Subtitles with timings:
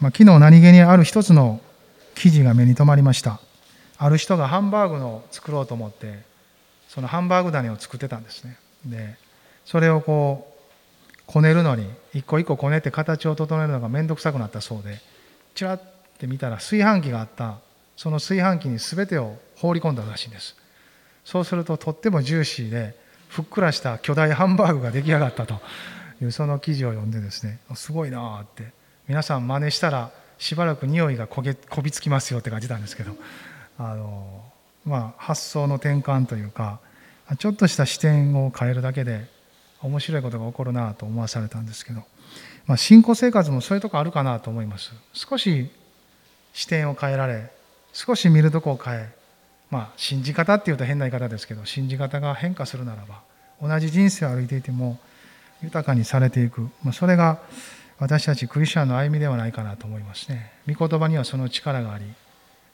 [0.00, 1.60] まあ、昨日何気にある一つの
[2.14, 3.40] 記事が目に留まりました。
[3.96, 6.22] ある人がハンバーグの作ろうと思って
[6.88, 8.58] そのハンバーグ種を作ってたんですね。
[8.86, 9.16] で
[9.64, 10.54] それをこ
[11.10, 15.00] うこねるのに一個一個こねて形を整えるのが面倒くさくなったそうで
[15.54, 15.82] ちらっ
[16.18, 17.56] て見たら炊飯器があった。
[17.98, 20.54] その炊飯器に全てを放り込んだらしいんです。
[21.24, 22.94] そうするととってもジューシーで
[23.28, 25.60] ふっくらした巨大ハンバーグが出来上がったと
[26.22, 28.77] いうその記事を読んでですねすごいなあって。
[29.08, 33.12] 皆さん真似したらしばらく匂いがこげこびつきますよって感じたんですけど
[33.78, 34.44] あの、
[34.84, 36.78] まあ、発想の転換というか
[37.38, 39.26] ちょっとした視点を変えるだけで
[39.82, 42.02] 面白いことが起こるなと思わされたんですけど、
[42.66, 44.92] まあ、信仰生活もそういうとこあるかなと思います。
[45.14, 45.70] 少し
[46.52, 47.50] 視点を変えられ
[47.92, 49.08] 少し見るとこを変え
[49.70, 53.22] まあ信じ方っていうと変な言い方ですけど信じ方が変化するならば
[53.62, 54.98] 同じ人生を歩いていても
[55.62, 57.38] 豊かにされていく、まあ、それが
[57.98, 60.52] 私たちクリスチャンの歩みではないかなと思いますね。
[60.72, 62.04] 御言葉にはその力があり、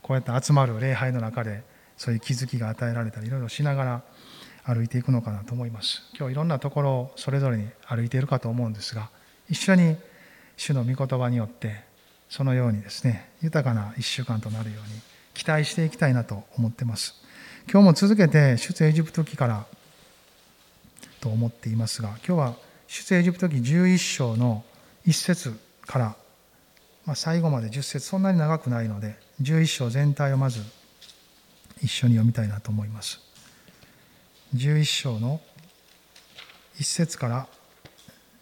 [0.03, 1.63] こうやって集まる礼拝の中で
[1.97, 4.03] そういう気づきが与えられたりいろいろしながら
[4.65, 6.03] 歩いていくのかなと思います。
[6.19, 9.09] 今日いろんなところをそれぞれに歩いているかと思うんですが、
[9.49, 9.97] 一緒に
[10.59, 11.85] 主の御言葉によって
[12.29, 15.01] そのようにですね、豊かな一週間となるように
[15.33, 17.15] 期待していきたいなと思ってます。
[17.71, 19.65] 今日も続けて出エジプト記から
[21.21, 22.55] と思っていますが、今日は
[22.89, 24.65] 出エジプト記11章の
[25.07, 26.17] 1節から、
[27.05, 30.61] まあ、最後まで10節そんなに長くないので11章全体をまず
[31.83, 33.21] 一緒に読みたいなと思います。
[34.55, 35.41] 11章の
[36.79, 37.47] 1節から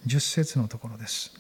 [0.07, 1.33] 10節のところです。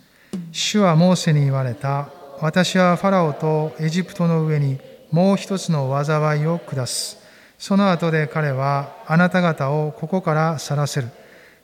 [0.51, 2.08] 主はモーセに言われた
[2.41, 4.80] 私はファラオとエジプトの上に
[5.11, 7.18] もう一つの災いを下す。
[7.58, 11.08] その後で彼はあなた方をここから去らせる。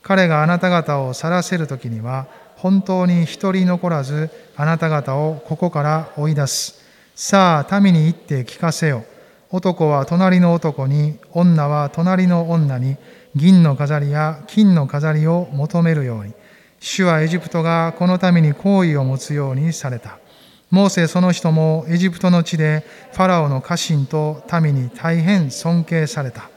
[0.02, 2.28] 彼があなた方を去らせる時には
[2.58, 6.80] 本当に一人残らずあなた方をここから追い出す。
[7.14, 9.04] さあ、民に言って聞かせよ。
[9.50, 12.96] 男は隣の男に、女は隣の女に、
[13.34, 16.32] 銀の飾りや金の飾りを求めるように。
[16.80, 20.18] 主はエジプトがこのために好意を持つようにされた。
[20.70, 26.50] モーセその人もエジプトの地でファラオの家臣と民に大変尊敬された。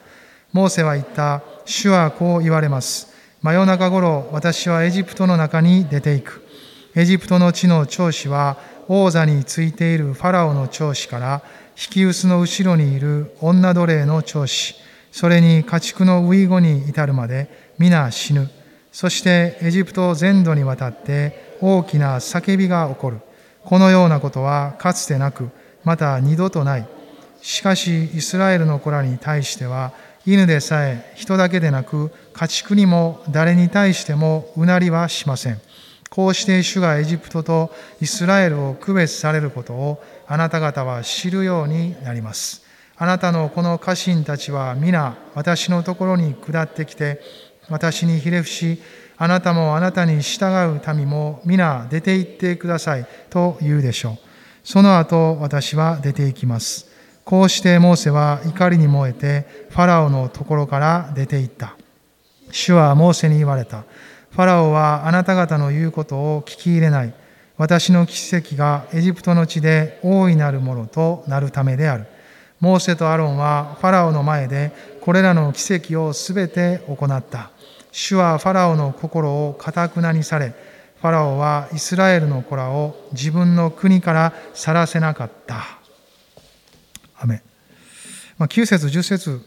[0.52, 1.42] モーセは言った。
[1.66, 3.11] 主はこう言われます。
[3.42, 6.46] 真夜中頃、私はエジプトの中に出ていく。
[6.94, 8.58] エジプトの地の長子は、
[8.88, 14.76] 王座についているファラオの長子から、引き薄の後ろにいる女奴隷の長子、
[15.12, 18.48] それに家畜のウイゴに至るまで皆死ぬ。
[18.92, 23.22] そしてエジプト全土にわたって大きな叫びが起こる。
[23.66, 25.50] このようなことはかつてなく、
[25.84, 26.88] また二度とない。
[27.42, 29.94] しかし、イスラエルの子らに対しては、
[30.26, 35.60] 犬でさえ人だけでなく家畜にも誰に対してもうなりはしません。
[36.12, 42.64] こうして主がエジプトとイスラエルを区別されることをあなた方は知るようになります。
[42.98, 47.22] あなたのこの家臣たちは皆私のところに下ってきて
[47.70, 48.82] 私にひれ伏し
[49.18, 54.18] あなたもあなたに従う民も皆出て行ってくださいと言うでしょう。
[54.64, 56.91] その後私は出て行きます。
[57.32, 61.78] こうしてモーセは怒りに燃えてファラオのところから出て行った。
[62.52, 63.86] 主はモーセに言われた。
[64.32, 67.14] ファラオはあなた方の言うことを聞き入れない。
[67.56, 72.06] 私の奇跡がエジプトの地で大いなるものとなるためである。
[72.60, 77.52] モーセとアロンはファラオの前でこれらの奇跡をすべて行った。
[77.94, 80.50] 主はファラオの心をかたくなにされ、
[81.00, 85.81] ファラオはイスラエルの子らを自分の国から去らせなかった。
[87.22, 87.42] 雨。
[88.38, 89.42] まあ、9節10節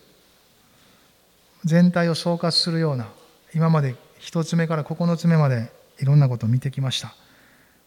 [1.65, 3.09] 全体を総括するような
[3.55, 7.15] 今まで1つ目から9つ目までいろんなことを見てきました。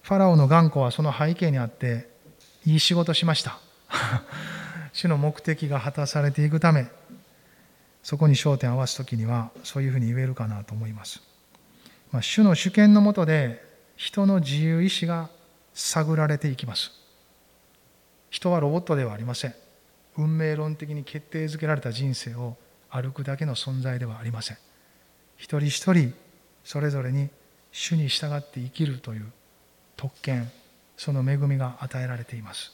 [0.02, 2.08] ファラオの頑固はその背景にあって
[2.66, 3.60] いい仕事しました。
[4.94, 6.88] 主の目的が果たされていくため
[8.04, 11.22] そこに焦点を合わす時にはそういうふうに言えるかなと思います、
[12.12, 13.64] まあ、主の主権のもとで
[13.96, 15.30] 人の自由意志が
[15.74, 16.92] 探られていきます。
[18.30, 19.56] 人はロボットではありません。
[20.18, 22.56] 運命論的に決定づけられた人生を
[22.90, 24.58] 歩くだけの存在ではありません。
[25.38, 26.14] 一人一人
[26.64, 27.30] それぞれに
[27.72, 29.32] 主に従って生きるという
[29.96, 30.52] 特権
[30.98, 32.72] その恵みが与えられています、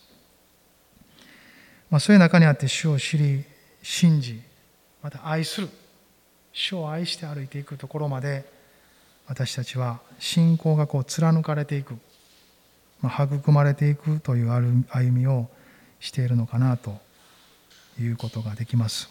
[1.90, 3.44] まあ、そういう中にあって主を知り
[3.81, 4.42] 信じ
[5.01, 5.69] また愛する
[6.54, 8.46] 主を愛して歩いていくところまで
[9.28, 11.98] 私たちは信仰がこう貫かれていく、
[13.01, 15.50] まあ、育まれていくという歩みを
[16.00, 16.98] しているのかなと
[18.00, 19.10] いうことができます。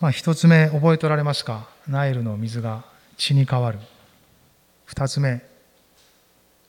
[0.00, 1.68] まあ、一つ目覚えておられますか？
[1.88, 2.84] ナイルの水が
[3.16, 3.78] 血に変わる。
[4.84, 5.42] 二つ目、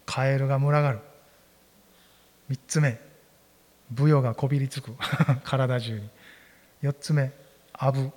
[0.06, 1.00] カエルが群がる。
[2.50, 3.00] 3つ目
[3.92, 4.96] ブヨがこびりつく。
[5.46, 6.10] 体中に。
[6.82, 7.32] 4つ目
[7.74, 8.12] アブ。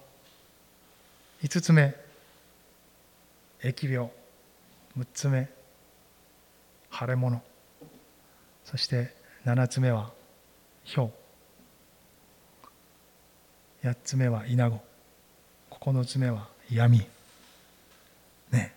[1.42, 1.94] 5つ目
[3.62, 4.10] 疫病。
[4.96, 5.48] 6つ目
[6.90, 7.42] 腫れ物。
[8.64, 10.12] そして7つ目は
[10.94, 11.10] 氷
[13.82, 14.80] 8つ目はイナゴ
[15.70, 17.04] 9つ目は闇。
[18.52, 18.72] ね。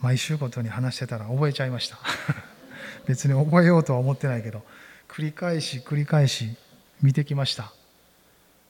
[0.00, 1.98] 毎週ごとに話してたら覚えちゃいました。
[3.06, 4.64] 別に覚えようとは思ってないけど。
[5.08, 6.56] 繰り返し繰り返し
[7.02, 7.72] 見てきました。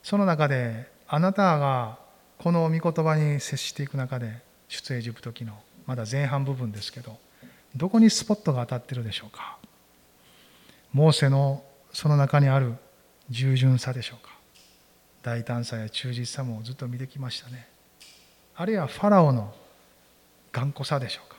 [0.03, 1.99] その中であなたが
[2.37, 7.19] この御言葉に接していく中で出エジプト記のまだ前半部分ですけど
[7.75, 9.57] どこにスポットが当たってるでしょうか。
[10.91, 12.73] モーセのその中にある
[13.29, 14.38] 従順さでしょうか。
[15.21, 17.67] 大胆さや忠実さもずっと見てきましたね。
[18.55, 19.53] あるいはファラオの
[20.51, 21.37] 頑固さでしょうか。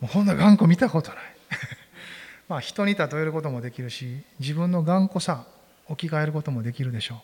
[0.00, 1.18] もうこんな頑固見たことない。
[2.48, 5.44] まあ人に例えることもできるし自分の頑固さ
[5.88, 7.18] 置き換えることもできるでしょう。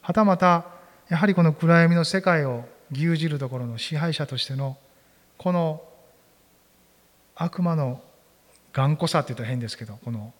[0.00, 0.66] はたまた
[1.08, 4.76] やはりこの暗闇の世界を牛耳るところの支配者としての
[5.36, 5.82] この
[7.36, 8.02] 悪魔の
[8.72, 10.32] 頑固さって言ったら変ですけどこの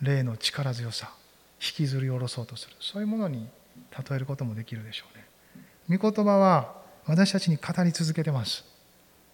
[0.00, 1.12] 霊の力強さ
[1.60, 2.76] 引きずり下ろそうとする。
[2.80, 3.48] そういうものに
[4.08, 5.18] 例えることもできるでしょう
[5.88, 5.98] ね。
[5.98, 6.74] 御言葉は
[7.06, 8.64] 私たちに語り続けてます。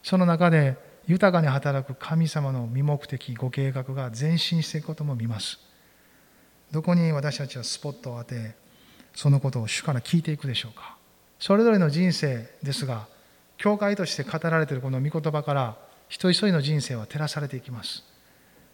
[0.03, 0.77] その中で
[1.07, 5.59] 豊かに働く神様の身目的ご計画が前進していくことも見ます。
[6.73, 8.55] どこに私たちはスポットを当て
[9.15, 10.97] そのことを主から聞いていくでしょうか。
[11.39, 13.07] それぞれの人生ですが
[13.57, 15.77] 教会として語られているこの御言葉から
[16.09, 18.05] 一人一人の人生は照らされていきます。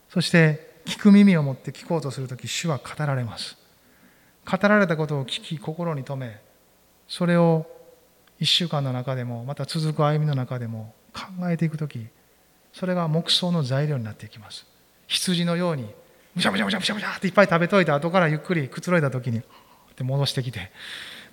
[0.08, 3.56] そして聞く耳を持って聞こうとするとき主は語られます。
[4.44, 6.40] 語られたことを聞き心に留め
[7.08, 7.66] それを
[8.40, 12.06] 1週間の中でもまた続く歩みの中でも考えていくとき
[12.72, 14.66] それが黙想の材料になっていきます。
[15.06, 15.90] 羊のように
[16.34, 19.42] むしゃむしゃむしゃむしゃむしゃっていっぱい食べといて後からゆっくりくつろいだ時にっ
[19.94, 20.70] て戻してきて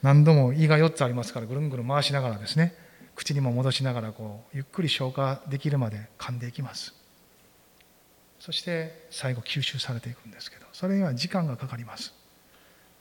[0.02, 2.76] 何度も胃が4つありますからぐるんぐるん回しながらですね
[3.16, 6.94] 口にも戻しながらこうゆっくり消化できるまで噛んでいきます。
[8.40, 12.14] そして最後吸収されていくんですけどそれには時間がかかります。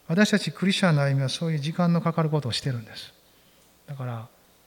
[0.08, 3.12] 私たちクリスチャンの歩みはそういう時間のかかることをしてるんです。
[3.86, 4.26] だから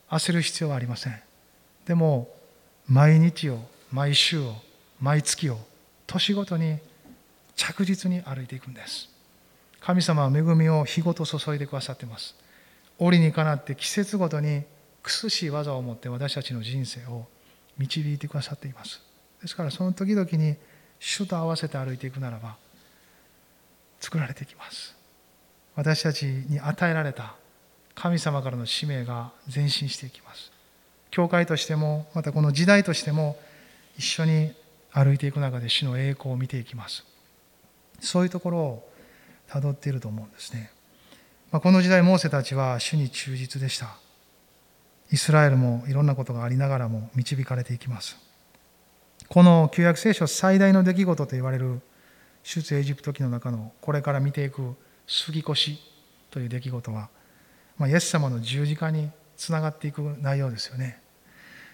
[0.09, 1.19] 焦る必要はありません。
[1.85, 2.29] でも
[2.87, 3.59] 毎日を
[3.91, 4.53] 毎週を
[4.99, 5.57] 毎月を
[6.05, 6.77] 年ごとに
[7.55, 9.09] 着実に歩いていくんです。
[9.79, 12.35] 神様は恵みを日ごと注いでくださっています。
[12.99, 14.63] 折にかなって季節ごとに
[15.01, 17.25] 苦しい技を持って私たちの人生を
[17.79, 19.01] 導いてくださっています。
[19.41, 20.55] ですからその時々に
[20.99, 22.57] 主と合わせて歩いていくならば
[23.99, 25.00] 作られていきます。
[25.81, 27.33] 私たちに与えられた
[27.95, 30.51] 神様からの使命が前進していきます。
[31.09, 33.35] 教会としてもまたこの時代としても
[33.97, 34.53] 一緒に
[34.91, 37.03] 歩いていく中で主の栄光を見ていきます。
[37.99, 38.89] そういうところを
[39.47, 40.71] たどっていると思うんですね、
[41.51, 43.97] まあ、この時代モーセたちは主に忠実でした。
[45.11, 48.17] イスラエルもいろんなことがありながらも導かれていきます。
[49.29, 51.81] この旧約聖書最大の出来事と言われる
[52.43, 54.75] 出エジプト記の中のこれから見ていく
[55.11, 55.77] 杉越し
[56.29, 57.09] という出来事は、
[57.77, 61.01] まあ、イエス様の十字架につながっていく内容ですよね。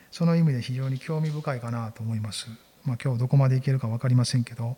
[0.10, 2.48] その意味で非常に興味深いかなと思います、
[2.86, 4.78] まあ、今日どこまでいけるか分かりませんけど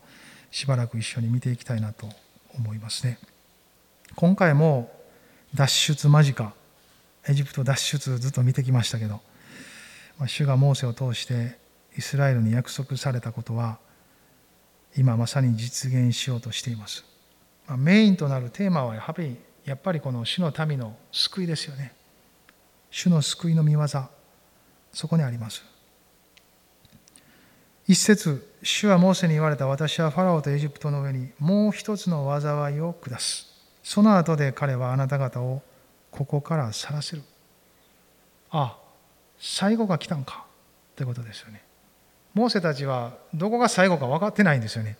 [0.49, 2.09] しばらく一緒に見ていきたいなと
[2.55, 3.19] 思いますね。
[4.15, 4.91] 今回も
[5.53, 6.53] 脱出間近。
[7.27, 9.21] エジプト脱出ずっと見てきましたけど、
[10.17, 11.57] まあ、主がモーセを通して
[11.97, 13.77] イスラエルに約束されたことは
[14.97, 17.05] 今まさに実現しようとしています、
[17.77, 21.93] メインとなるテーマはやっぱりやっぱりこの主の民の救いですよね。
[22.89, 23.85] 主の救いの見業。
[24.91, 25.63] そこにあります。
[27.87, 33.47] 一節主はモーセに言われた私はファラオとエジプトの上にもう一つの災いを下す。
[33.83, 35.61] その後で彼はあなた方を
[36.11, 37.23] ここから去らせる。
[38.51, 38.77] あ
[39.39, 40.45] 最後が来たんか。
[40.95, 41.63] ということですよね。
[42.33, 44.97] モーセたちはどこが最後か分かってないんですよね。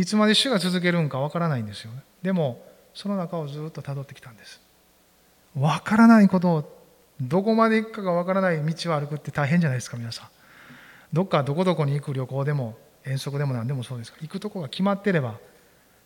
[0.00, 2.02] いつまで主が続けるんか分からないんですよね。
[2.22, 2.64] でも
[2.94, 4.58] その中をずっとたどってきたんです。
[5.54, 6.80] 分からないことを
[7.20, 10.28] どこまで行くかが分からない道を歩くって大変じゃないですか皆さん。
[11.12, 15.34] どっかどこどこに行く旅行でも遠足でも何でもそうですか行くとこが決まってれば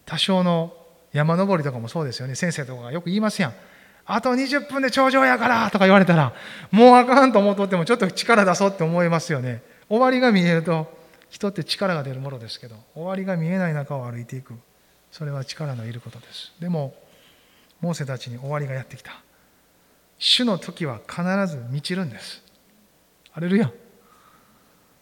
[0.07, 0.75] 多少の
[1.13, 2.35] 山登りとかもそうですよね。
[2.35, 3.55] 先生とかがよく言いますやん。
[4.07, 6.33] あと20分で頂上やからとか言われたら
[6.73, 9.63] もうあかんと思っとってもちょっと力出そうって思いますよね。
[9.89, 10.94] 終わりが見えると
[11.35, 14.55] 人って力が出るものですけど終わりが見えない中を歩いていく。
[15.11, 16.53] それは力のいることです。
[16.61, 16.95] でも
[17.81, 19.11] モーセたちに終わりがやってきた。
[20.17, 22.41] 主の時は必ず満ちるんです。
[23.33, 23.73] アレルヤ。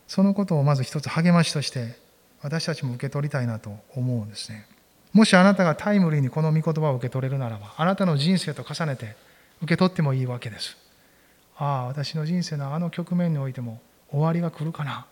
[0.08, 1.98] そのことをまず一つ励ましとして
[2.40, 4.66] 私たちも受け取りたいなと思うんですね。
[5.12, 9.16] もしあなたがタイムリーにこの御言葉を受け取れるならばあなたの人生と重ねて
[9.60, 10.78] 受け取ってもいいわけです。
[11.58, 15.04] ああ私の人生のあの局面においても終わりが来るかな。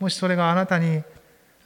[0.00, 1.04] もしそれがあなたに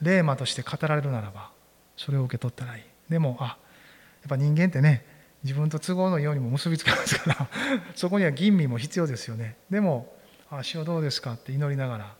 [0.01, 1.49] 霊魔として語られるならば
[1.97, 2.83] それを受け取ったらいい。
[3.09, 5.05] でもあやっぱ人間ってね
[5.43, 7.47] 自分と都合のようにも結びつけますから
[7.95, 9.57] そこには吟味も必要ですよね。
[9.69, 10.13] でも
[10.51, 12.15] 「あ主をどうですか?」って祈りながら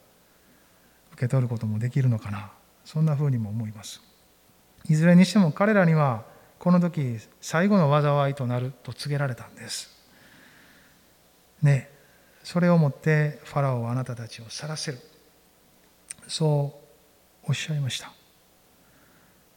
[1.13, 2.51] 受け取ることもできるのかな。
[2.85, 4.01] そんなふうにも思います。
[4.87, 6.23] いずれにしても彼らには
[6.59, 9.89] この時最後の災いとなると告げられたんです。
[11.61, 11.89] ね
[12.43, 14.99] それをもってファラオはあなたたちを去らせる。
[16.27, 16.73] そ
[17.45, 18.11] うおっしゃいました。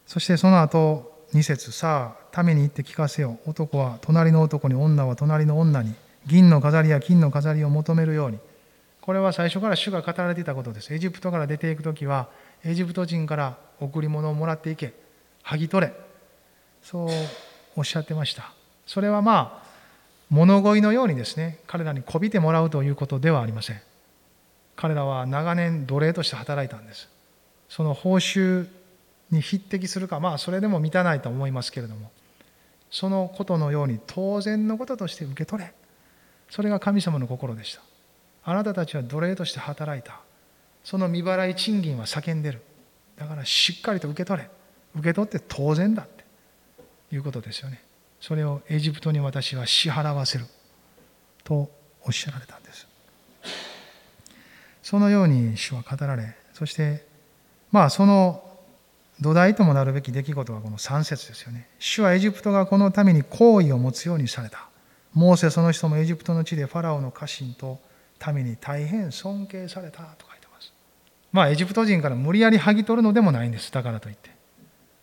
[0.07, 5.95] そしてその後2節さあ民に行って聞かせよ男は隣の男に女は隣の女に
[6.27, 8.39] 銀の飾りや金の飾りを求めるように。
[9.01, 10.93] これは最初から主が語られていたことです。
[10.93, 12.29] エジプトから出ていく時は
[12.65, 14.93] エジプト人から贈り物をもらっていけ。
[15.45, 15.93] 剥ぎ取れ。
[16.83, 17.09] そう
[17.77, 18.53] おっしゃってました。
[18.87, 19.69] それはまあ
[20.31, 23.81] 物乞いのようにですね彼らにこびてもらうということではありません。
[24.79, 27.09] 彼らは長年奴隷として働いたんです。
[27.69, 28.69] その報酬
[29.33, 32.11] に匹敵するかまあそれでも満たないと思いますけれども
[32.91, 35.75] そのことのように当然のこととして受け取れ
[36.49, 37.83] それが神様の心でした。
[38.45, 40.21] あなたたちは奴隷として働いた。
[40.85, 42.63] その未払い賃金は叫んでる。
[43.17, 44.49] だからしっかりと受け取れ。
[44.95, 46.25] 受け取って当然だって。
[47.15, 47.83] いうことですよね。
[48.21, 50.47] それをエジプトに私は支払わせる。
[51.45, 51.71] と
[52.05, 52.88] おっしゃられたんです。
[54.89, 57.05] そのように主は語られそして
[57.71, 58.43] まあその
[59.21, 61.69] 土台ともなるべき出来事はこの3節ですよね。
[61.79, 64.67] 主はエジプトがこのために好意を持つようにされた。
[65.13, 67.79] モーセその人もエジプトの地でファラオの家臣と
[68.33, 70.73] 民に大変尊敬されたと書いてます。
[71.33, 73.71] まあエジプト人から無理やり剥ぎ取るのでもないんです。
[73.71, 74.31] だからといって。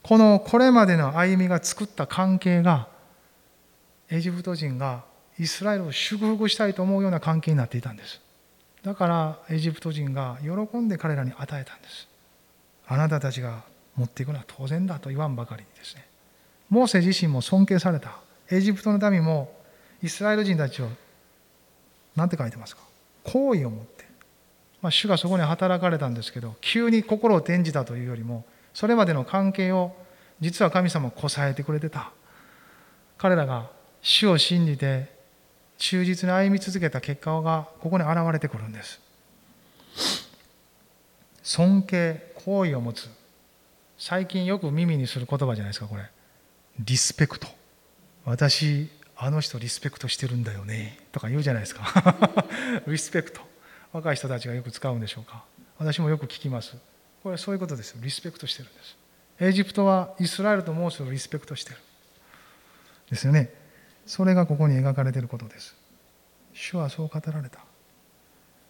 [0.02, 2.88] このこれまでの歩みが作った関係が
[4.10, 5.04] エジプト人が
[5.38, 8.25] イスラエルを祝福したいと思うような関係になっていたんです。
[8.86, 12.08] だからエジプト人が喜んで彼らに与えたんです。
[12.88, 13.64] あなたたちが
[13.96, 16.06] 持っていくのは当然だと言わんばかりにですね。
[16.70, 18.20] モーセ自身も尊敬された。
[18.52, 19.52] エジプトの民も
[20.04, 20.90] イスラエル人たちを
[22.16, 22.84] 何て書いてますか？
[23.24, 24.06] 好意を持って、
[24.84, 29.96] まあ、主がそこに働かれたんですけど急に心を転じたというよりもそれまでの関係を
[30.42, 32.12] 実は神様こさえてくれてた。
[33.18, 33.72] 彼らが
[34.04, 35.15] 主を信じて
[35.78, 39.00] 忠実に歩み続けた結果がここに現れてくるんです。
[41.44, 43.10] 尊敬好意を持つ。
[43.98, 46.10] 最近よく耳にする言葉じゃないですかこれ。
[46.80, 47.48] リスペクト。
[48.26, 51.00] 私あの人リスペクトしてるんだよね。
[51.12, 52.46] とか言うじゃないですか。
[52.88, 53.42] リスペクト。
[53.94, 55.46] 若い人たちがよく使うんでしょうか。
[55.78, 56.76] 私もよく聞きます。
[57.24, 57.96] これはそういうことです。
[58.00, 58.98] リスペクトしてるんです。
[59.40, 61.78] エジプトはイスラエルとモーセをリスペクトしてる。
[63.10, 63.65] ですよね。
[64.06, 65.76] それがここに描かれていることです。
[66.54, 67.60] 主はそう語られた。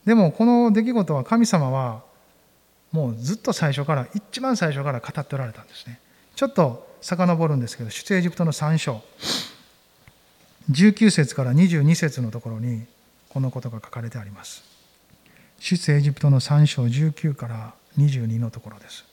[0.06, 2.04] でもこの出来事は神様は
[2.92, 6.00] もうずっと最初から一番最初から語っておられたんですね。
[6.36, 9.01] ちょっと遡るんですけど出エジプトの3章。
[10.72, 12.86] 19節から22節のところに
[13.30, 14.63] このことが書かれてあります。
[15.60, 19.06] 出エジプトの3章19から22のところです。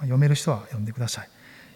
[0.00, 1.28] 読める人は読んでください。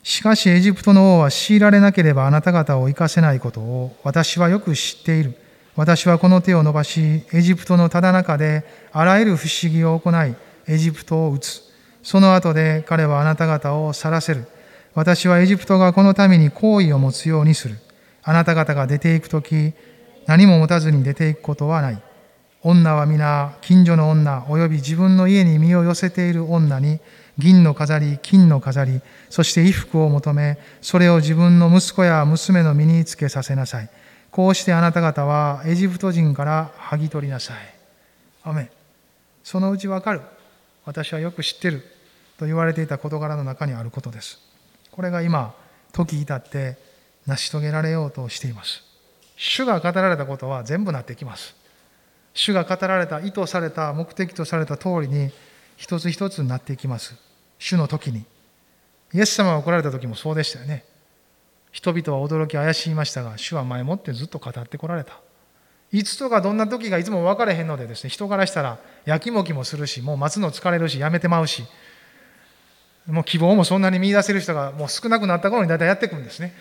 [0.05, 5.35] しかしエジプトの王は強いられなければあなた方を生かせないことを私はよく知っている
[5.77, 10.37] 私はこの手を伸ばしエジプトのただ中であらゆる不思議を行い
[10.69, 11.63] エジプトを打つ。
[12.03, 14.47] その後で彼はあなた方を去らせる。
[14.95, 17.77] 私はエジプトがこのために好意を持つようにする。
[18.23, 19.73] あなた方が出ていくとき、
[20.27, 22.03] 何も持たずに出ていくことはない。
[22.63, 27.01] 女は皆、近所の女、及び自分の家に身を寄せている女に、
[27.39, 33.91] 銀の飾り、金の飾り、そして衣服を求め、それを自分の息子や娘の身につけさせなさい。
[34.31, 37.57] こうしてあなた方はエジプト人から剥ぎ取りなさい。
[38.43, 38.71] アメ
[39.43, 40.21] そのうちわかる。
[40.85, 41.83] 私はよく知ってる
[42.39, 44.39] と言われていた事柄の中にあることです。
[44.91, 45.55] これが今、
[45.93, 46.77] 時至って
[47.27, 48.83] 成し遂げられようとしています。
[49.37, 51.55] 主が語られたことは全部なってきます。
[52.35, 55.31] 主が語られた、意図された、目的とされた通りに
[55.77, 57.15] 一つ一つなっていきます。
[57.59, 58.25] 主の時に。
[59.13, 60.85] イエス様が来られた時もそうでしたよね。
[61.71, 65.21] 人々は驚き怪しいましたが、主は前もってずっと語ってこられた。
[65.95, 71.63] いつとかどんな時がいつも分かれへんのでですね人からしたらやきもきもするしもう待つの疲れるしやめてまうし
[73.07, 76.53] もう希望もそんなに見出せる人がもう少なくなった頃に大体やってくるんですね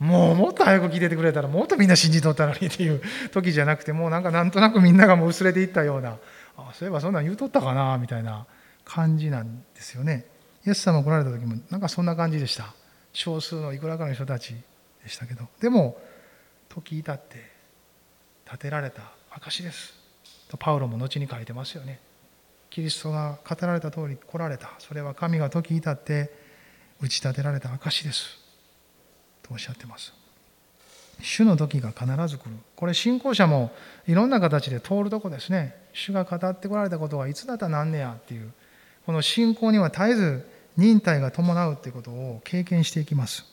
[0.00, 6.16] もうもっと早く聞いててくれたらもっとみんな信じとったのにっていう 時じゃなくてもうなんかなんとなくみんながもう薄れていったような
[6.56, 8.46] あそういえばそんなん言うとったかなみたいな
[8.84, 10.26] 感じなんですよね
[10.66, 12.74] イエス様来られた時もなんかそんな感じでした。
[13.12, 14.54] 少数のいくらかの人たち
[15.02, 15.48] でしたけど。
[15.60, 15.96] でも
[16.68, 17.50] 時至って
[18.48, 19.94] 建てられた証です。
[20.48, 22.00] とパウロも後に書いてますよね。
[22.70, 24.70] キリストが語られた通り来られた。
[24.78, 26.30] それは神が時至って
[27.00, 28.38] 打ち立てられた証です。
[29.42, 30.14] とおっしゃってます。
[31.20, 32.56] 主の時が必ず来る。
[32.76, 33.72] これ信仰者も
[34.06, 35.76] いろんな形で通るとこですね。
[35.92, 38.52] 主が語ってこられたことはいつだったらなんねやっていう。
[39.04, 43.44] この信仰には絶えず忍耐が伴うということを経験していきます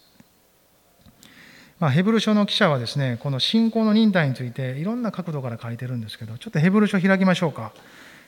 [1.80, 7.72] まあ、ヘブル書の記者はですね、この信仰の忍耐についていろんな角度から書いてるんですけど、ちょっとヘブル書開きましょうか。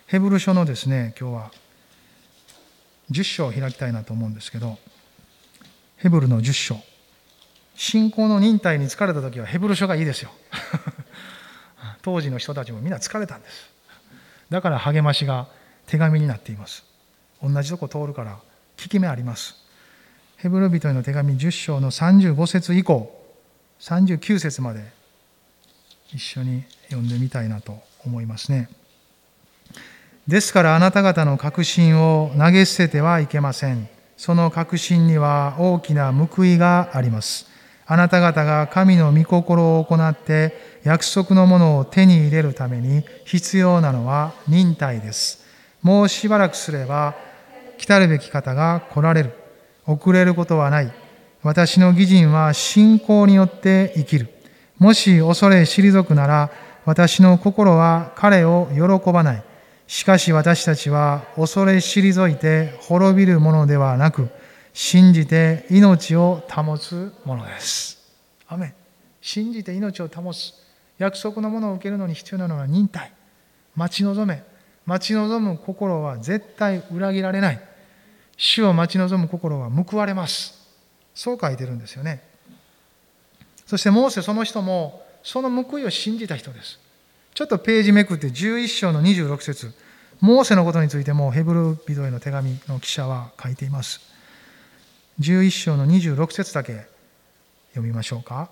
[0.08, 1.52] ヘブル書のですね、今日は
[3.12, 4.78] 10章を開きたいなと思うんですけど、
[5.98, 6.78] ヘブルの10章。
[7.76, 10.32] 信仰の忍耐に疲れた時はヘブル書がいいですよ。
[12.02, 13.70] 当時の人たちもみんな疲れたんです。
[14.50, 15.48] だから励ましが
[15.88, 16.86] 手紙になっています。
[17.44, 18.40] 同じとこ通るから
[18.82, 19.56] 効き目あります。
[20.38, 23.16] ヘブル人への手紙10章の35節以降、
[23.80, 24.82] 39節まで
[26.12, 28.70] 一緒に読んでみたいなと思いますね。
[30.28, 33.88] ですからあなた方の確信を投げ捨ててはいけません。
[34.18, 37.48] その確信には大きな報いがあります。
[37.86, 45.46] あなた方が神の御心を行って約束のものを手に入れるために必要なのは忍耐です。
[45.84, 47.16] もうしばらくすれば
[47.82, 49.34] 来たるべき方が来られる。
[49.88, 50.94] 遅れることはない。
[51.42, 54.30] 私の義人は信仰によって生きる。
[54.78, 56.52] もし恐れ退くなら、
[56.86, 59.44] 私の心は彼を喜ばない。
[59.88, 64.30] しかし私たちは恐れ退いて滅びるものではなく、
[64.74, 67.98] 信じて命を保つものです。
[68.48, 68.76] アメ
[69.22, 70.54] 信じて命を保つ。
[71.00, 73.12] 約束のものを受けるのに必要なのは忍耐。
[73.76, 74.44] 待ち望め。
[74.86, 77.71] 待ち望む心は絶対裏切られない。
[78.44, 80.60] 主を待ち望む心は報われます。
[81.14, 82.24] そう書いてるんですよね。
[83.68, 86.80] そしてモーセその人もその報いを信じた人です。
[87.36, 89.72] ちょっとページめくって11章の26節
[90.22, 94.02] モーセのことについてもヘブル人への手紙の記者は書いています。
[95.20, 96.88] 11章の26節だけ
[97.74, 98.50] 読みましょうか。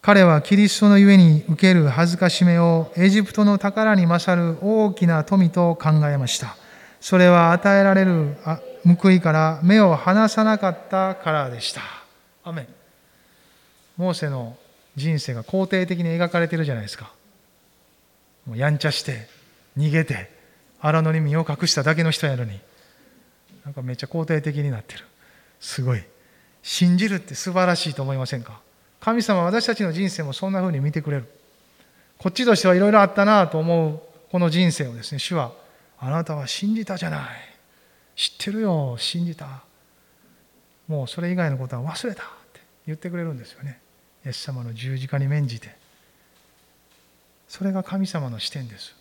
[0.00, 6.56] 彼はキリストのゆえに受ける恥ずかしめをエジプトの宝に勝る大きな富と考えました。
[7.00, 8.36] それは与えられる
[9.00, 11.80] 報いから目を離さなかったからでした。
[12.44, 12.68] アメ
[13.96, 14.56] モーセの
[14.96, 17.12] 人生が肯定的に描かれてるじゃないですか。
[18.46, 19.28] もうやんちゃして、
[19.76, 20.30] 逃げて、
[20.80, 22.58] 荒野に身を隠しただけの人やのに、
[23.64, 25.04] なんかめっちゃ肯定的になってる。
[25.60, 26.02] すごい。
[26.62, 28.60] 信じるって素晴らしいと思いませんか？
[29.00, 31.26] 神様は私たちの人生もそんな風に見てくれる。
[32.18, 35.52] こっちとしてはいろいろあったなと思うこの人生をですね、主は、
[36.00, 37.28] あなたは信じたじゃない。
[38.16, 39.62] 知ってるよ信じた。
[40.86, 43.80] もうそれ以外のことは忘れたって言ってくれるんですよね。
[44.24, 45.76] イエス様の十字架に免じて。
[47.48, 48.94] それが神様の視点です。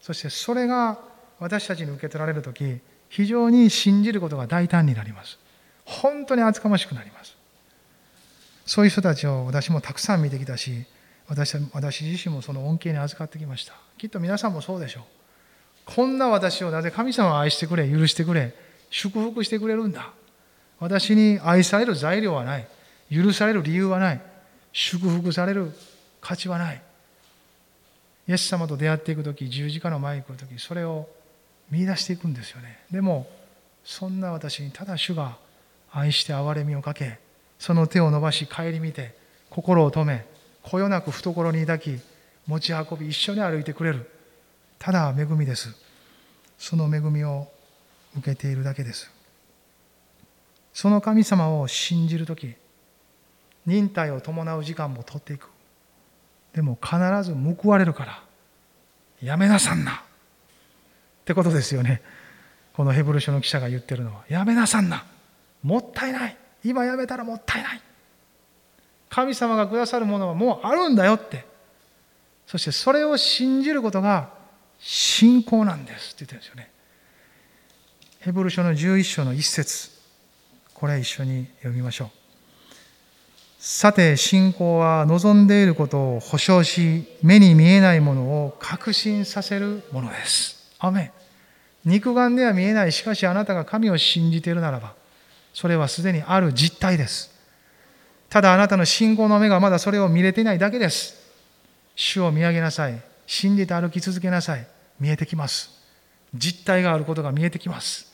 [0.00, 0.98] そしてそれが
[1.38, 5.38] 私たちに受け取られる時非常に信じることが大胆になります。
[5.84, 7.36] 本当に厚かましくなります。
[8.66, 10.84] そういう人たちを私もたくさん見てきたし
[11.28, 13.74] 私私自身もその恩恵に預かってきました。
[13.98, 15.04] きっと皆さんもそうでしょう。
[15.86, 18.52] こんな私をなぜ神様は愛してくれ、許してくれ、
[18.90, 20.12] 祝福してくれるんだ。
[20.78, 22.66] 私に愛される材料はない。
[23.10, 24.20] 許される理由はない。
[24.72, 25.72] 祝福される
[26.20, 26.82] 価値はない。
[28.28, 31.08] イエス様と出会っていく時十字架の前に来る時それを
[31.70, 32.80] 見出していくんですよね。
[32.90, 33.28] でも、
[33.84, 35.36] そんな私にただ主が
[35.92, 37.18] 愛して憐れみをかけ、
[37.58, 39.14] その手を伸ばし顧みて、
[39.50, 40.26] 心を止め、
[40.62, 41.98] こよなく懐に抱き、
[42.46, 44.10] 持ち運び、一緒に歩いてくれる。
[44.78, 45.74] ただ恵みです。
[46.58, 47.48] その恵みを
[48.16, 49.10] 受けているだけです。
[50.72, 52.54] その神様を信じる時
[53.64, 55.48] 忍耐を伴う時間も取っていく。
[56.52, 58.22] でも必ず報われるから
[59.22, 59.92] やめなさんな。
[59.92, 59.96] っ
[61.24, 62.02] てことですよね。
[62.74, 64.24] このヘブル書の記者が言ってるのは。
[64.28, 65.04] やめなさんな。
[65.62, 66.36] もったいない。
[66.62, 67.80] 今やめたらもったいない。
[69.08, 71.46] 神様がくださるものはもうあるんだよって。
[72.46, 74.35] そしてそれを信じることが
[74.78, 76.70] 信仰なんですって言ってるんですよね。
[78.20, 79.90] ヘブル書の11章の一節
[80.74, 82.10] これ一緒に読みましょう。
[83.58, 90.72] さて信仰は望んでいることを保証し目に見えないものを確信させるものです。
[90.78, 91.12] アメ
[91.84, 94.94] 肉眼では見えないしかしあなたが神を信じているならば
[95.54, 97.30] それはすでにある実態です。
[98.28, 101.14] ただあなたの信仰の目がまだそれを見れていないだけです。
[101.94, 103.00] 主を見上げなさい。
[103.26, 104.66] 信じて歩き続けなさい。
[105.00, 105.70] 見えてきます。
[106.34, 108.12] 実体があることが見えてきます。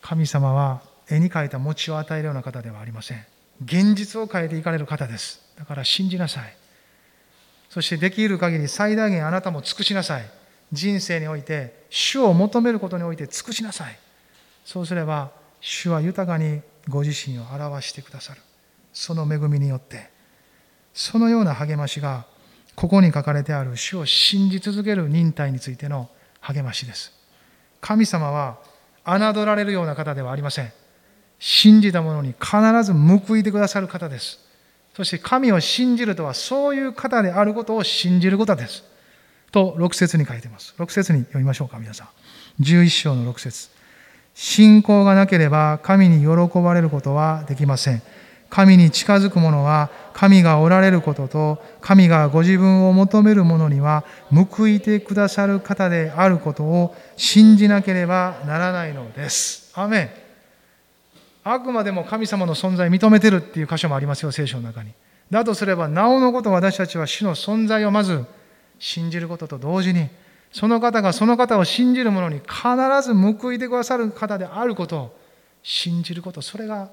[0.00, 3.24] 神様は絵に描いた餅を与えるような方ではありません。
[3.64, 5.40] 現実を変えていかれる方です。
[5.56, 6.56] だから信じなさい。
[7.70, 10.30] そしてできる限り最大限あなたも尽くしなさい。
[10.72, 13.98] 人生において主を求めることにおいて尽くしなさい。
[14.64, 18.40] そうすれば主は豊かにご自身を表してくださる。
[18.92, 20.10] その恵みによって
[20.94, 22.26] そのような励ましが
[22.78, 26.08] ここに書かれてある主を信じ続ける忍耐についての
[26.40, 27.12] 励ましです。
[27.80, 28.58] 神様は
[29.04, 30.70] 侮られるような方ではありません。
[31.40, 34.38] 信じた者に必ず報いてくださる方です。
[34.94, 38.84] そして神を信じるとはそういう方であることを信じることです。
[39.50, 40.76] と6節に書いています。
[40.78, 42.04] 6節に読みましょうか皆さ
[42.60, 42.62] ん。
[42.62, 43.70] 11章の6節。
[44.36, 48.02] 信仰がなければ神に喜ばれることはできません。
[48.50, 59.70] 神に近づく者は神がおられることと神がご自分を求める者には報いてくださる方であることを信じなければならないのです。
[59.74, 60.10] アメン
[61.44, 64.92] あくまでも神様の存在を認めてるっていう箇所もありますよ聖書の中に。
[65.30, 68.24] だとすればなおのこと私たちは主の存在をまず
[68.78, 70.08] 信じることと同時に
[70.52, 72.52] その方がその方を信じる者に必
[73.02, 75.16] ず報いてくださる方であることを
[75.62, 76.90] 信じることそれが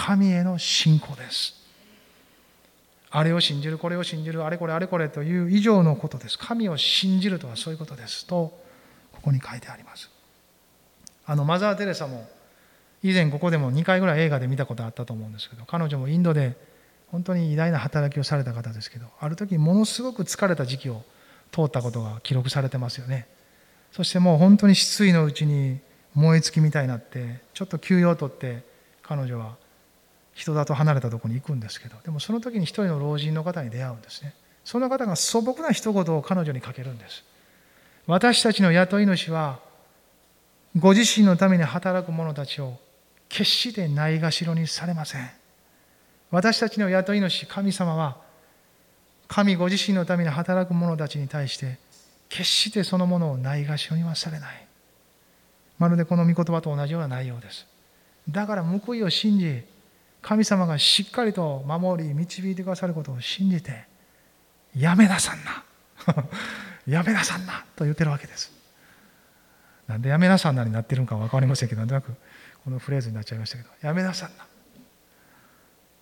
[0.00, 1.54] 神への信仰です。
[3.10, 6.38] あれを信じる、これを信じる、あれこれあれこれという以上のことです。
[6.38, 8.26] 神を信じるとはそういうことです。
[8.26, 8.58] と、
[9.12, 10.08] ここに書いてあります。
[11.26, 12.26] あの、マザー・テレサも、
[13.02, 16.56] 以前ここでも2回ぐらい映画で見たことあったと思うんですけど、彼女もインドで
[17.08, 21.02] 本当に偉大な働きをされた方ですけど、ある時ものすごく疲れた時期を
[21.52, 23.26] 通ったことが記録されてますよね。
[23.92, 25.80] そしてもう本当に失意のうちに
[26.14, 28.62] 燃え尽きみたいになって、ちょっと休養を取って
[29.02, 29.59] 彼女は
[30.40, 34.34] 人里離れたところに行くんですけどでもその時に一人の老人の方に出会うんですね。
[34.64, 37.24] その方が素朴な一言を彼女にかけるんです。
[38.06, 39.60] 私たちの雇い主は
[40.78, 42.78] ご自身のために働く者たちを
[43.28, 45.30] 決してないがしろにされません。
[46.30, 48.16] 私たちの雇い主神様は
[49.28, 51.78] 神ご自身のために働く者たちに対して
[52.28, 54.66] 決してそのものをないがしろにはされない。
[55.78, 57.66] まるでこの御言葉と同じような内容です。
[58.28, 59.64] だから報いを信じ
[60.22, 63.84] 神様がしっかりと守り導いてくださることを信じて
[64.76, 65.64] やめなさんな。
[66.86, 68.52] やめなさんなと言ってるわけです。
[69.86, 72.14] なんでやめなさんなになってるのか分かりませんけどなんとなく
[72.64, 74.46] このフレーズになっちゃいましたけどやめなさんな。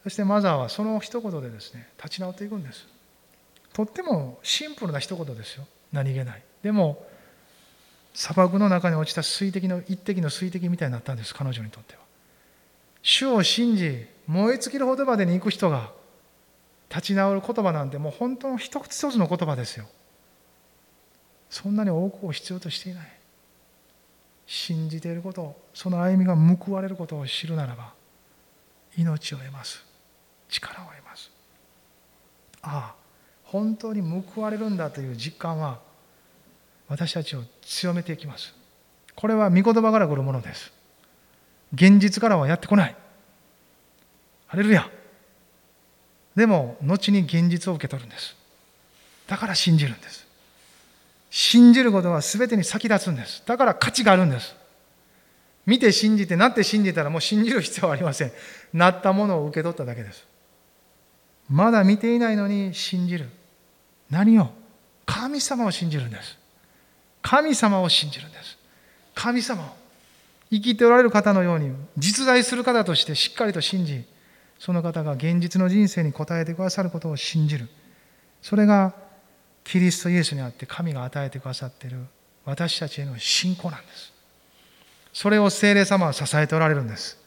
[0.02, 2.86] そしてマザーはその一言でですね立ち直っていくんです。
[3.72, 5.66] とってもシンプルな一言ですよ。
[5.92, 6.42] 何気ない。
[6.62, 7.06] でも
[8.14, 11.97] 砂漠の中に落ちた水滴の一滴の水滴みたいになったんです彼女にとっては。
[13.02, 15.92] 主を信じ燃え尽きるほどまでに行く人が
[16.90, 19.86] 立ち直る言葉なんてもう本当の一つ一つの言葉ですよ。
[21.50, 23.12] そんなに多くを必要としていない。
[24.46, 27.92] 信じていることその歩みが報われることを知るならば
[28.96, 29.84] 命を得ます。
[30.48, 31.30] 力を得ます。
[32.62, 32.98] ああ
[33.44, 35.80] 本当に報われるんだという実感は
[36.88, 38.54] 私たちを強めていきます。
[39.14, 40.77] これは御言葉から来るものです。
[41.74, 42.96] 現実からはやってこない。
[44.46, 44.88] ハレルヤ。
[46.34, 48.36] でも、後に現実を受け取るんです。
[49.26, 50.26] だから信じるんです。
[51.30, 53.42] 信じることは全てに先立つんです。
[53.44, 54.54] だから価値があるんです。
[55.66, 58.32] 見て信じて、なって信じたらもう信じる必要はありません。
[58.72, 60.24] なったものを受け取っただけです。
[61.50, 63.28] まだ見ていないのに信じる。
[64.10, 64.50] 何を？
[65.04, 66.38] 神様を信じるんです。
[67.20, 68.56] 神様を信じるんです。
[69.14, 69.66] 神様を。
[70.50, 74.04] 生きておられる方のように実在する方としてしっかりと信じ
[74.58, 77.68] その方が現実の人生に応えてくださることを信じる。
[78.42, 78.92] それが
[79.64, 81.98] キリストイエスにあって神が与えてくださっている
[82.44, 84.12] 私たちへの信仰なんです。
[85.12, 87.18] それを精霊様は支えておられるんです。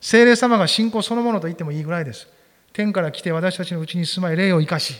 [0.00, 2.28] 精霊様が信仰そのものと言ってもいいぐらいです。
[2.72, 4.94] 天から来て私たちのうちに住まい霊を生かし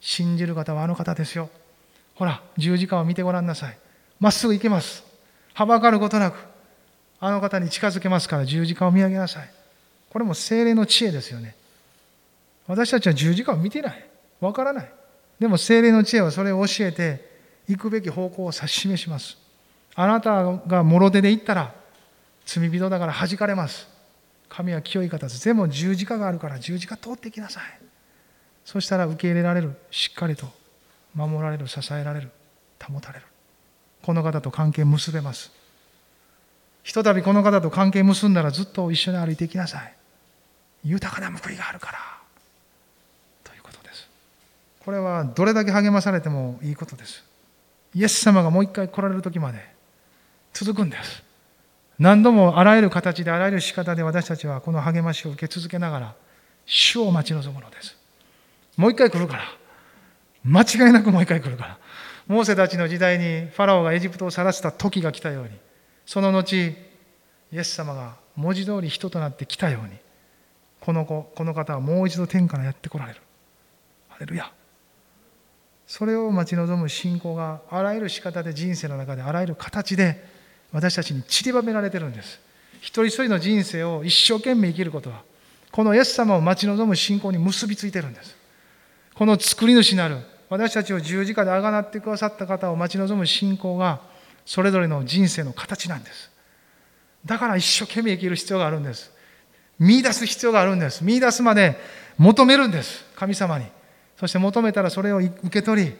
[0.00, 1.48] 信じる方はあの方ですよ。
[2.14, 3.78] ほら十字架を見てごらんなさい。
[4.20, 5.02] まっすぐ行けます。
[5.54, 6.51] はばかることなく
[7.24, 9.50] あの方に近づけますから十字架を見上げなさい。
[10.10, 11.54] これも精霊の知恵ですよね。
[12.66, 14.04] 私たちは十字架を見てない。
[14.40, 14.92] わからない。
[15.38, 17.30] でも精霊の知恵はそれを教えて、
[17.68, 19.38] 行くべき方向を指し示します。
[19.94, 21.72] あなたがもろ手で行ったら、
[22.44, 23.86] 罪人だから弾かれます。
[24.48, 25.44] 神は清い方です。
[25.44, 27.62] でも十字架があるから十字架通ってきなさい。
[28.64, 29.76] そしたら受け入れられる。
[29.92, 30.48] しっかりと
[31.14, 32.30] 守られる、支えられる、
[32.82, 33.26] 保たれる。
[34.02, 35.61] この方と関係結べます。
[36.82, 39.94] ひとたびこの方と関係結んだらずっと一緒に歩いていきなさい。
[40.84, 41.98] 豊かな報いがあるから。
[43.44, 44.08] ということです。
[44.84, 47.24] これはどれだけ励まされてもいいことです。
[47.94, 49.58] イエス様がもう一回来られる時まで
[50.52, 51.22] 続くんです
[51.98, 56.14] 何度もあらゆる形であらゆる仕方で私たちはこの励ましを受け続けながら
[56.64, 57.96] 主を待ち望むのです
[58.76, 59.44] もう一回来るから
[60.44, 61.78] 間違いなくもう一回来るから
[62.26, 65.50] モーセたちの時代にファラオがエジプトを晒した時が来たように
[66.06, 66.74] その後イ
[67.52, 69.96] エス様が文字通り人となって来たように
[70.80, 73.20] この子この方はもう一度天からやってこられる。
[74.08, 74.50] ハレルヤ。
[75.86, 80.24] それを待ち望む信仰があらゆる仕方で人生の中であらゆる形で
[80.72, 82.40] 私たちに散りばめられてるんです。
[82.80, 85.22] 一人一人の人生を一生懸命生きることは
[85.70, 88.36] このイエス様を待ち望む信仰に結びついてるんです。
[89.14, 94.00] この作り主なる私たちを十字架であがなってくださった方を待ち望む信仰が
[94.44, 96.30] それぞれの人生の形なんです。
[97.24, 99.12] だから一生懸命生きる必要があるんです。
[99.78, 101.04] 見出す必要があるんです。
[101.04, 101.76] 見出すまで
[102.18, 103.04] 求めるんです。
[103.16, 103.66] 神様に。
[104.18, 105.92] そして求めたらそれを受け取り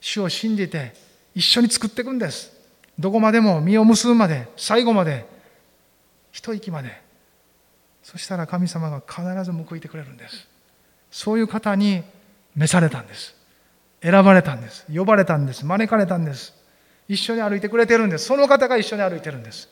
[0.00, 0.94] 主を信じて
[1.34, 2.52] 一緒に作っていくんです。
[2.98, 5.26] どこまでも実を結ぶまで最後まで
[6.30, 7.00] 一息まで。
[8.02, 10.48] そしたら神様が必ず報いてくれるんです。
[11.10, 12.02] そういう方に
[12.56, 13.34] 召されたんです。
[14.02, 14.84] 選ばれたんです。
[14.92, 15.64] 呼ばれたんです。
[15.64, 16.54] 招かれたんです。
[17.08, 18.26] 一緒に歩いてくれてるんです。
[18.26, 19.68] その方が一緒に歩いてるんです。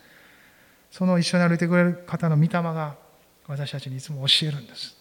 [0.91, 2.97] その一緒に歩いてくれる方の御霊が
[3.47, 4.97] 私たちにいつも教えるんです。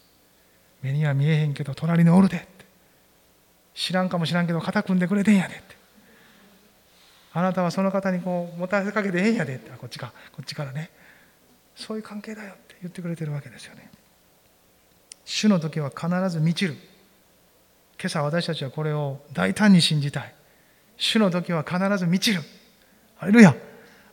[0.81, 2.47] 目には見えへんけど隣におるで
[3.75, 5.75] 知らんかもしらんけど肩組んでくれてんやでって。
[7.31, 9.69] あなたはその方にこう持たせかけてええんやでって。
[9.71, 10.13] こっちか。
[10.31, 10.89] こっちからね。
[11.75, 13.89] そういう関係だよって言ってくれてるわけですよね。
[15.25, 16.75] 主の時は必ず満ちる。
[17.99, 20.33] 今朝私たちはこれを大胆に信じたい。
[20.99, 22.43] 主の時は必ず満ちる。
[23.19, 23.55] あれるや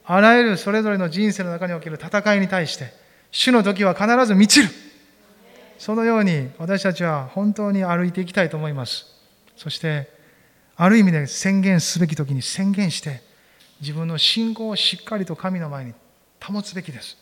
[0.05, 2.93] あらゆるそれぞれの人生の中における戦いに対して
[3.31, 4.73] 主の時は必ず満ちる。
[5.79, 9.07] そのように私たちは本当に歩いていきたいと思います。
[9.57, 10.09] そして
[10.77, 13.21] ある意味で宣言すべき時に宣言して
[13.81, 15.93] 自分の信仰をしっかりと神の前に
[16.43, 17.19] 保つべきです。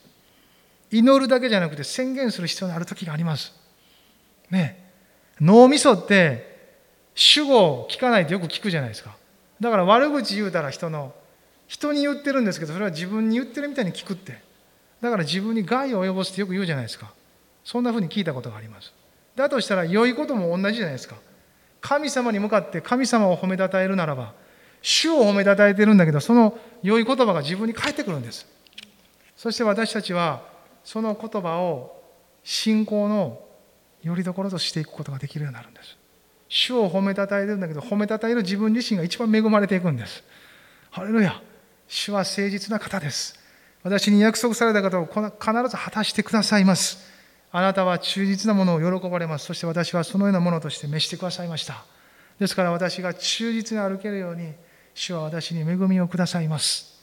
[0.90, 3.52] 祈るだけじゃなくて宣言する必要がある時があります。
[4.50, 4.92] ね
[5.40, 6.54] 脳みそって
[7.14, 9.16] 主語を聞かないとよく聞くじゃないですか。
[9.64, 11.14] だから悪口言うたら人の
[11.66, 14.42] 人に言ってるんですけどそれは自分に言ってるみたいに聞くって。
[15.00, 17.12] だから自分に害を及ぼすってよく言うじゃないですか。
[17.64, 18.92] そんなふうに聞いたことがあります。
[19.34, 21.16] だとしたら良いことも同じじゃないですか。
[21.80, 24.34] 神様に向かって神様を褒めたたえるならば
[24.82, 28.46] 主を褒めたたえてるんだけどその良い言葉が自分に返ってくるんです。
[29.34, 30.42] そして私たちは
[30.84, 32.02] その言葉を
[32.42, 33.40] 信仰の
[34.02, 35.96] よりどころとしていくことができるようになるんです。
[36.48, 40.22] 主を褒めたたえるんだけど褒めたたえる自分自身が一番恵まれていくんです
[40.90, 41.40] ハレルヤ
[41.88, 43.38] 主は誠実な方です
[43.82, 45.20] 私に約束された方を必
[45.68, 47.14] ず果たしてくださいます
[47.56, 49.46] あなたは忠実なものを喜ばれます。
[49.46, 51.84] そして私はそのようなものとして召してくださいました。
[52.40, 54.54] ですから私が忠実に歩けるように、
[54.92, 57.00] 主は私に恵みをくださいます。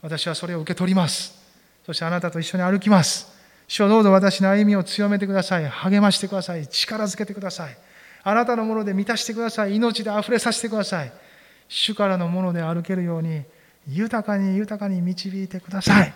[0.00, 1.40] 私はそれを受け取ります。
[1.86, 3.28] そしてあなたと一緒に歩きます。
[3.68, 5.68] 主はどうぞ私の歩みを強めてください。
[5.68, 6.66] 励ましてください。
[6.66, 7.76] 力づけてください。
[8.24, 9.76] あなたのもので満たしてください。
[9.76, 11.12] 命で溢れさせてください。
[11.68, 13.42] 主からのもので歩けるように、
[13.88, 16.12] 豊かに豊かに導いてください。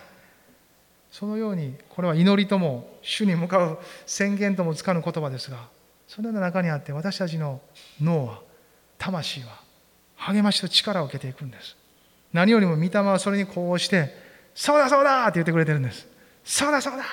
[1.11, 5.67] そのようにこれは祈りとも主に向かう宣言ともつかぬ言葉ですが
[6.07, 7.61] そのような中にあって私たちの
[8.01, 8.39] 脳は
[8.97, 9.59] 魂は
[10.15, 11.75] 励ましと力を受けていくんです
[12.33, 14.13] 何よりも御霊はそれにこうして
[14.53, 16.07] 「そうだそうだ!」って言ってくれてるんです
[16.43, 17.03] そうだそうだ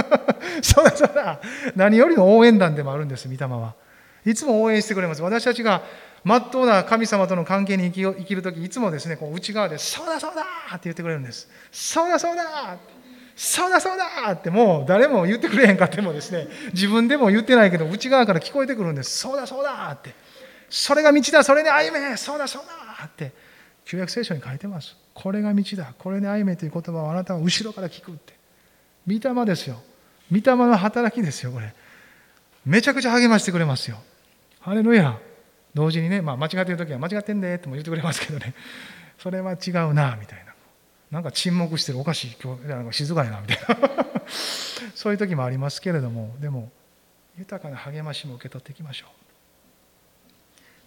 [0.62, 1.40] そうだそうだ
[1.76, 3.74] 何よりの応援団でもあるんです御霊は
[4.24, 5.22] いつも応援してくれます。
[5.22, 5.82] 私たちが
[6.24, 11.48] まっとうな神様との関係に生き生きる時いつもですねこう内側で「そうだそうだ!」って言ってくれるんです。
[11.72, 12.42] そうだそうだ
[13.34, 19.18] そうだそうだってもう誰も言ってくれへんかってもですね自分でも言ってないけど内側から聞こえてくるんです。
[19.18, 20.14] そうだそうだって。
[20.70, 22.16] それが道だそれに歩め。
[22.16, 23.32] そうだそうだって。
[23.84, 24.96] 旧約聖書に書いてます。
[25.12, 25.92] これが道だ。
[25.98, 28.34] これに歩めという言葉をあなたは後ろから聞くって。
[29.08, 29.82] 御霊ですよ。
[30.30, 31.74] 御霊の働きですよこれ。
[32.64, 33.98] めちゃくちゃ励ましてくれますよ。
[34.62, 35.18] ハレルヤ。
[35.74, 38.54] 同時にね、まあ、間違ってる時は間違ってんでっても言ってくれますけどね。
[39.18, 40.52] それは違うなみたいな。
[41.10, 41.98] なんか沈黙してる。
[41.98, 42.36] おかしい。
[42.42, 44.04] 今日なんか静かやなみたいな。
[44.94, 46.34] そういう時もありますけれども。
[46.40, 46.70] でも
[47.38, 49.06] 豊かな励ましも受け取っていきましょ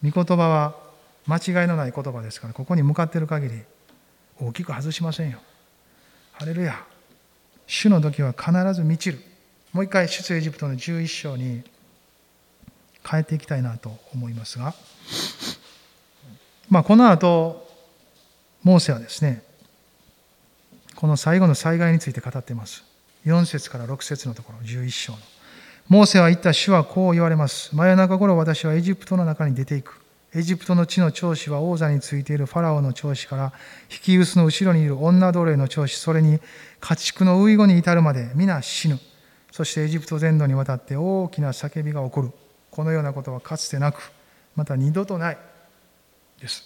[0.03, 0.09] う。
[0.09, 0.75] 御言葉は
[1.27, 3.63] 間違いのない言葉ですからここに向かっている限り
[4.39, 5.39] 大きく外しませんよ。
[6.33, 6.85] ハレルヤ。
[7.67, 9.19] 主の時は必ず満ちる。
[9.73, 11.63] もう一回出エジプトの11章に
[13.07, 14.73] 変えていきたいなと思いますが
[16.69, 17.67] まあこの後
[18.63, 19.43] モーセはですね
[20.95, 22.83] この最後の災害について語っています。
[23.25, 25.19] 4節から6節のところ、11章の。
[25.87, 27.75] モーセは言った主はこう言われます。
[27.75, 30.01] 真夜中頃私はエジプトの中に出ていく。
[30.33, 33.53] エジプトの地の長子は王座についているファラオの長子から
[33.91, 36.39] 引き薄の後ろにいる女奴隷の長子それに
[36.81, 38.99] 家畜の遺後に至るまで皆死ぬ
[39.53, 42.31] そしてエジプト全土にわたって大きな叫びが起こる
[42.75, 44.11] このようなことはかつてなく
[44.53, 45.37] また二度とない。
[46.41, 46.65] です。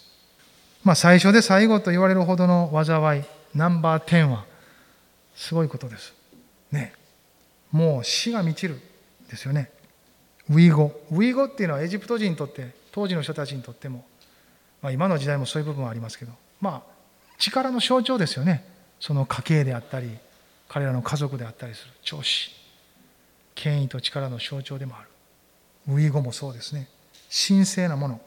[0.82, 3.22] まあ最初で最後と言われるほどの災い
[3.54, 4.44] ナンバー10は
[5.36, 6.12] すごいことです。
[6.72, 6.94] ね。
[7.70, 8.80] もう死が満ちる
[9.28, 9.70] ですよね。
[10.48, 10.92] ウイゴ。
[11.12, 14.04] ウイゴっていうのはエジプト人にとって当時の人たちにとっても、
[14.82, 16.92] まあ、今の時代もそういう部分はありますけどまあ
[17.38, 18.64] 力の象徴ですよね。
[18.98, 20.10] その家系であったり
[20.68, 22.50] 彼らの家族であったりする長子。
[23.54, 25.09] 権威と力の象徴でもある。
[25.88, 26.88] ウイゴもそうですね
[27.48, 28.20] 神聖なもの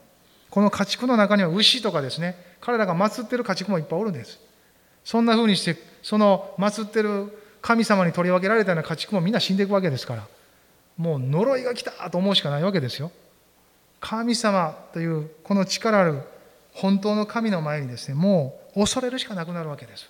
[0.49, 4.39] この家畜の中には牛とかですね彼らが祀ってる家畜もいっぱいおるんです
[5.03, 10.27] そんなふうにしてその祀ってる神様に取り分けられたような家畜もみんな死んでいくわけですから
[10.97, 13.11] もう呪いが来たと思うしかないわけですよ。
[13.99, 16.21] 神様というこの力ある
[16.73, 20.09] 本当の神の前にですねもう恐れるしかなくなるわけです。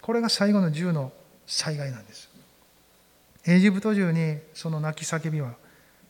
[0.00, 1.12] これが最後の10の
[1.46, 2.30] 災害なんです。
[3.46, 5.54] エジプト中にその泣き叫びは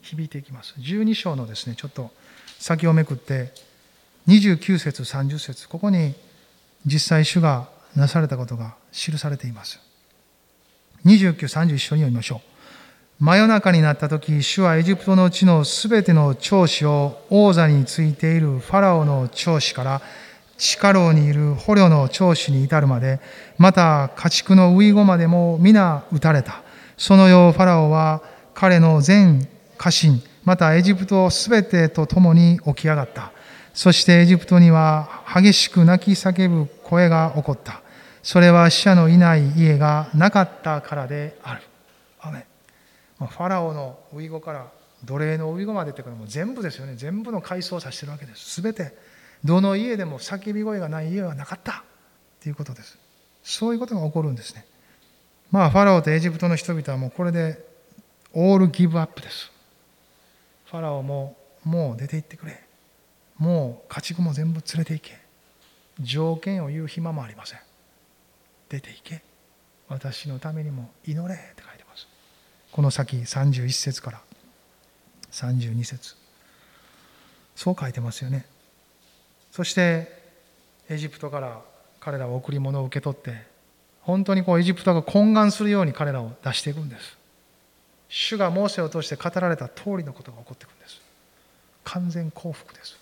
[0.02, 0.74] 響いていきます。
[0.78, 2.10] 12章のですねちょっと
[2.58, 3.52] 先をめくって
[4.28, 6.14] 29節30節ここに
[6.84, 9.80] 実際主がなされたことが記されています。
[11.04, 13.24] 29、30一緒に読みましょう。
[13.24, 20.02] 真夜中になった時、主はエジプトの地のすべての長子を王座についているファラオの長子から
[20.56, 23.20] 地下牢にいる捕虜の長子に至るまで、
[23.58, 26.62] また家畜の遺後までも皆撃たれた。
[26.96, 28.22] そのようファラオは
[28.54, 29.48] 彼の全
[29.83, 33.33] 家臣、またエジプトすべてと共に起き上がった。
[33.75, 37.83] そしてエジプトには激しく泣き叫ぶ声が起こった。
[38.23, 41.62] それは死者のいない家がなかったからである。
[42.21, 42.47] アメ
[43.18, 44.71] ファラオのウイゴから
[45.05, 46.95] 奴隷のウイゴまでってからもう全部ですよね。
[46.95, 48.62] 全部の階層を指してるわけです。
[48.62, 48.97] 全て。
[49.42, 51.73] どの家でも叫び声がない家はなかった。
[51.73, 51.75] っ
[52.38, 52.97] ていうことです。
[53.42, 54.64] そういうことが起こるんですね。
[55.51, 57.59] まあファラオとエジプトの人々はもうこれで
[58.33, 59.51] オールギブアップです。
[60.72, 62.58] ファラオももう出て行ってくれ。
[63.37, 65.20] もう家畜も全部連れて行け。
[66.00, 67.58] 条件を言う暇もありません。
[68.70, 69.22] 出て行け。
[69.90, 72.08] 私のためにも祈れって書いてます。
[72.72, 74.20] この先31節から。
[75.30, 76.16] 32節。
[77.54, 78.46] そう書いてますよね。
[79.50, 80.08] そして
[80.88, 81.61] エジプトから
[82.00, 83.42] 彼らは贈り物を受け取って
[84.00, 87.21] 本当にこうエジプトが懇願するように彼らを出していくんです。
[88.14, 91.01] 主がモーセを通して語られた通りのことが起こっていくんです。
[91.83, 92.98] 完全幸福です。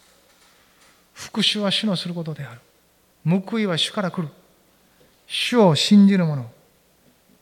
[1.13, 2.61] 復讐は主のすることである。
[3.29, 4.29] 報いは主から来る。
[5.27, 6.49] 主を信じる者。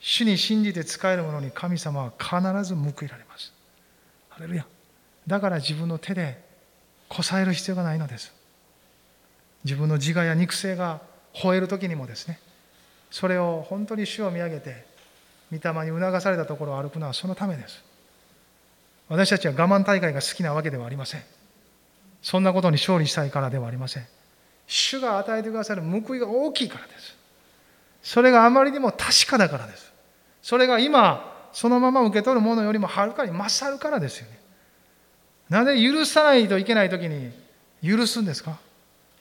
[0.00, 3.52] 主に信じて使える者に神様は必ず報いられます。
[4.30, 4.64] ハレルヤ。
[5.26, 6.42] だから自分の手で
[7.06, 8.32] こさえる必要がないのです。
[9.64, 11.02] 自分の自我や肉声が
[11.34, 12.40] 吠える時にもですね、
[13.10, 14.87] それを本当に主を見上げて、
[15.50, 17.82] 御霊に促されたところを歩くのはそのためです。
[19.08, 21.22] 私たちは我慢大会が好きなわけではありません。
[22.22, 24.06] そんなことに勝利したいからではありません。
[24.66, 27.16] 主が与えてくださる報いが大きいからです。
[28.02, 29.92] それがあまりにも確かだからです。
[30.42, 34.38] それが今そのまま受け取るものよりもはるかに勝るからですよね
[35.48, 37.32] なぜ許さないといけない時に
[37.82, 38.58] 許すんですか？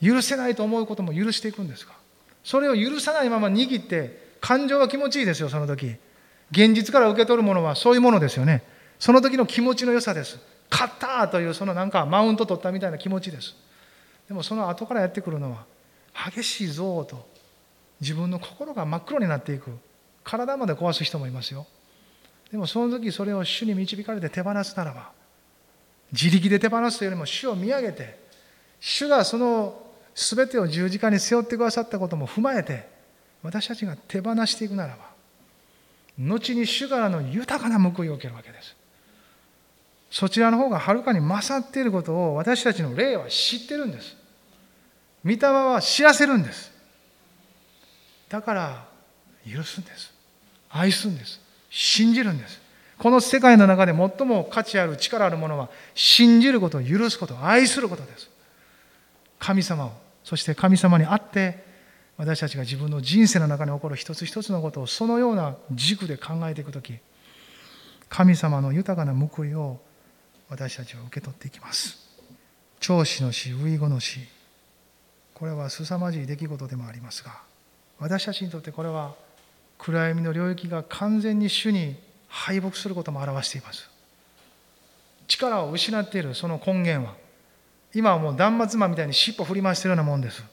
[0.02, 1.94] 許せないと思うことも許していくんですか？
[2.44, 5.96] それを許さないまま握って感情が気持ちいいですよその時
[6.52, 8.64] 現実から受け取るものはそういうものですよね。
[9.00, 10.40] その時の気持ちの良さです。
[10.70, 13.56] 勝ったというそのなんかマウント取ったみたいな気持ちです。
[14.28, 15.66] でもその後からやってくるのは
[16.32, 17.28] 激しい憎悪と
[18.02, 19.72] 自分の心が真っ黒になっていく。
[20.28, 21.65] 体まで壊す人もいますよ。
[22.52, 25.12] でもその時それを主に導かれて手放すならば
[26.12, 28.19] 自力で手放すというよりも主を見上げて
[28.80, 29.82] 主がその
[30.15, 32.88] 全てを十字架に背負ってくださったことも踏まえて
[33.44, 35.07] 私たちが手放していくならば
[36.18, 38.76] 後に主からの豊かな報いを受けるわけです
[40.10, 44.15] そちらの方がはるかに勝っていることを私たちの霊は知ってるんです
[45.24, 46.72] 御霊は知らせるんです
[48.30, 48.88] だから
[49.46, 50.18] 許すんです
[50.70, 51.40] 愛すんです。
[51.70, 52.62] 信じるんです。
[52.98, 58.30] この世界の中で最も価値ある力あるものは信じること、許すこと、愛することです。
[59.40, 59.92] 神様を、
[60.24, 61.63] そして神様にあって
[62.18, 66.98] 私たちが自分の人生の中に起こる一つ一つのことをそのような軸で考えていくとき、
[68.10, 69.80] 神様の豊かな報いを
[70.50, 72.08] 私たちは受け取っていきます。
[72.80, 74.20] 長子の死、遺後の死、
[75.34, 77.40] これは凄まじい出来事でもありますが、
[78.00, 79.13] 私たちにとってこれは
[79.78, 81.96] 暗闇の領域が完全に主に
[82.28, 83.90] 敗北することも表しています。
[85.28, 87.15] 力を失っているその根源は
[87.94, 90.44] 今はもう断末魔みたいに尻尾振り回しているようなもんです。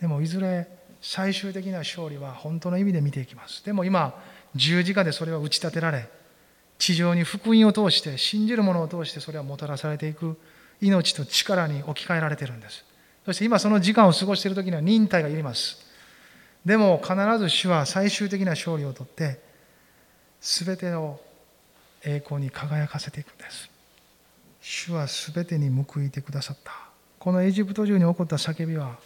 [0.00, 0.68] でもいずれ
[1.06, 3.62] 最終的な勝利は本当の意味で見ていきます。
[3.62, 4.18] でも今
[4.54, 6.08] 十字架でそれは打ち立てられ
[6.78, 10.38] 地上に福音を通して信じる者を通してそれはもたらされていく
[10.80, 12.86] 命と力に置き換えられているんです。
[13.26, 15.84] そして今その時間を過ごしている時には忍耐がいります。
[16.64, 19.40] でも必ず主は最終的な勝利をとって
[20.40, 21.20] 全ての
[22.02, 23.68] 栄光に輝かせていくんです。
[24.62, 26.72] 主は全てに報いてくださった。
[27.18, 28.96] このエジプト中に起こった叫びは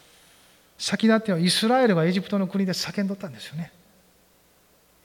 [0.78, 3.72] 先立ってはイスラエルがエジプトの国で叫んどったんですよね。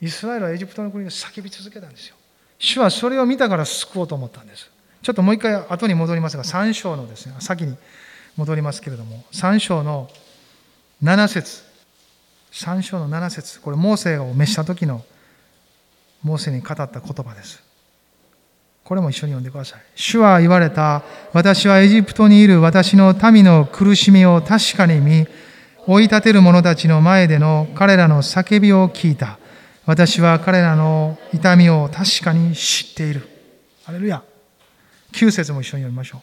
[0.00, 2.16] イスラエルはエジプトの国で叫び続けたんですよ。
[2.58, 4.70] 主はそれを見たから救おうと思ったんです。
[5.02, 7.76] ちょっともう一回後に戻りますが3章のですね先に
[8.36, 10.08] 戻りますけれども3章の
[11.02, 11.62] 7節。
[12.52, 13.60] 3章の7節。
[13.60, 15.04] これモーセを召した時の
[16.22, 17.62] モーセに語った言葉です。
[18.84, 19.80] これも一緒に読んでください。
[19.96, 21.02] 主は言われた。
[21.32, 22.60] 私はエジプトにいる。
[22.60, 25.26] 私の民の苦しみを確かに見
[25.86, 29.38] 追い立てる者たちの前での彼らの叫びを聞いた
[29.86, 33.28] 私は彼らの痛みを確かに知っている。
[33.84, 34.22] アレルヤ。
[35.12, 36.20] 9節も一緒に読みましょう。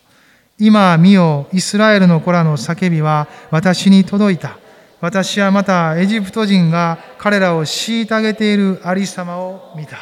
[0.58, 4.58] 今見よ、イスラエルの子らの叫びは私に届いた。
[5.00, 9.98] 私はまたエジプト人が彼らを虐げているありさまを見た。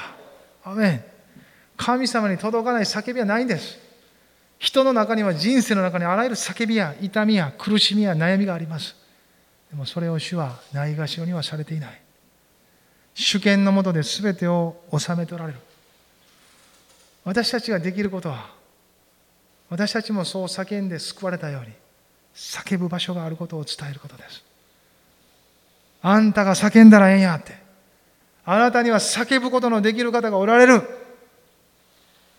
[0.63, 1.03] アメン。
[1.75, 3.77] 神様に届かない叫びはないんです。
[4.57, 8.95] 人の中には人生の中にあらゆる叫びや痛みや苦しみや悩みがあります。
[9.69, 12.01] でもそれを主はないがしろにはされていない。
[13.13, 15.59] 主権のもとで全てを収めておられる。
[17.25, 18.49] 私たちができることは
[19.69, 21.73] 私たちもそう叫んで救われたように
[22.33, 24.43] 叫ぶ場所があることを伝えることです。
[26.01, 27.57] あんたが叫んだらええんやって。
[28.45, 30.81] あなたには叫ぶことのできる方がおられる。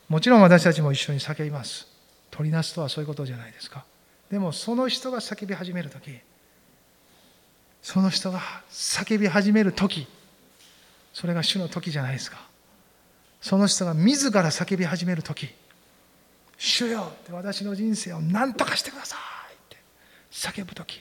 [0.09, 1.87] もちろん私たちも一緒に叫びます。
[2.31, 3.85] 取りなすとはそういうことじゃないですか。
[4.31, 6.19] でもその人が叫び始める時
[7.83, 10.07] その人が叫び始める時
[11.13, 12.39] それが主の時じゃないですか。
[13.41, 15.49] その人が自ら叫び始める時
[16.59, 19.17] 主よって私の人生を何とかしてくださ
[19.51, 19.79] いって
[20.31, 21.01] 叫ぶ時。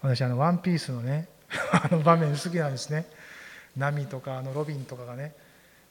[0.00, 1.28] 私あのワンピースのね
[1.72, 3.06] あの場面好きなんですね。
[3.76, 5.34] 波とかあのロビンとかがね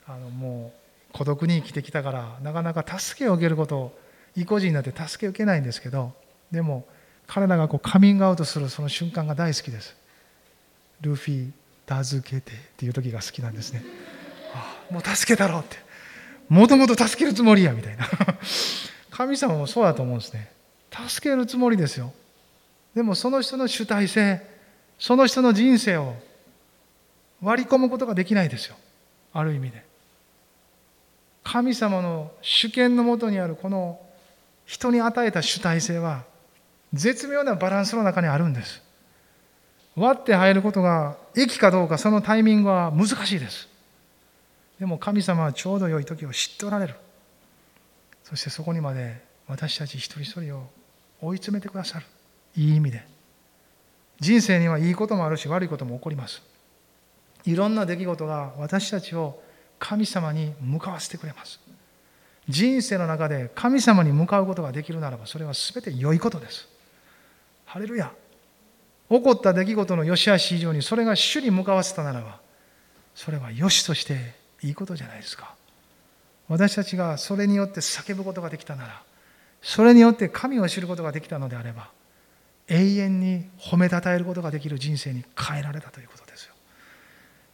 [0.07, 0.73] あのも
[1.11, 3.99] う孤独に生きてきたからなかなか助けを受けることを
[4.35, 6.13] 意固地になって助けを受けないんですけど
[6.51, 6.87] でも
[7.27, 9.95] 彼らがこうカミングアウトするその瞬間が大好きです
[11.01, 11.51] ルフィ
[11.87, 13.83] 助けてっていう時が好きなんですね。
[14.53, 15.77] ああもう助けたろうって。
[16.49, 18.07] もともと助けるつもりやみたいな。
[19.11, 20.51] 神様もそうだと思うんですね。
[21.07, 22.13] 助けるつもりですよ。
[22.95, 24.41] でもその人の主体性、
[24.97, 26.15] その人の人生を
[27.41, 28.75] 割り込むことができないですよ。
[29.33, 29.83] ある意味で。
[31.43, 33.99] 神様の主権のもとにあるこの
[34.65, 36.23] 人に与えた主体性は
[36.93, 38.81] 絶妙なバランスの中にあるんです。
[39.95, 43.67] 割って入ることが益かどうかそのタイミングは難しいです。
[44.79, 46.95] でも神様はちょうど良い時を知っておられる。
[48.23, 50.69] そしてそこにまで私たち一人一人を
[51.21, 52.05] 追い詰めてくださる。
[52.55, 53.05] いい意味で。
[54.19, 56.41] 人生にはいいこともあるし悪いことも起こります。
[57.45, 59.41] いろんな出来事が私たちを
[59.79, 61.59] 神様に向かわせてくれます。
[62.47, 66.72] 人生の中で神様に向かうことができるならばそれは全て良いことです。
[67.73, 68.11] ハレルヤ。
[69.09, 72.39] 起こった出来事の良し悪し以上にそれが主に向かわせたならば
[73.15, 75.55] それは良しとしていいことじゃないですか。
[76.47, 79.01] 私たちがそれによって叫ぶことができたなら
[79.63, 81.89] それによって神を知ることができたのであれば
[82.67, 86.53] 永遠に褒めたたえることができる人生に変えられたということですよ。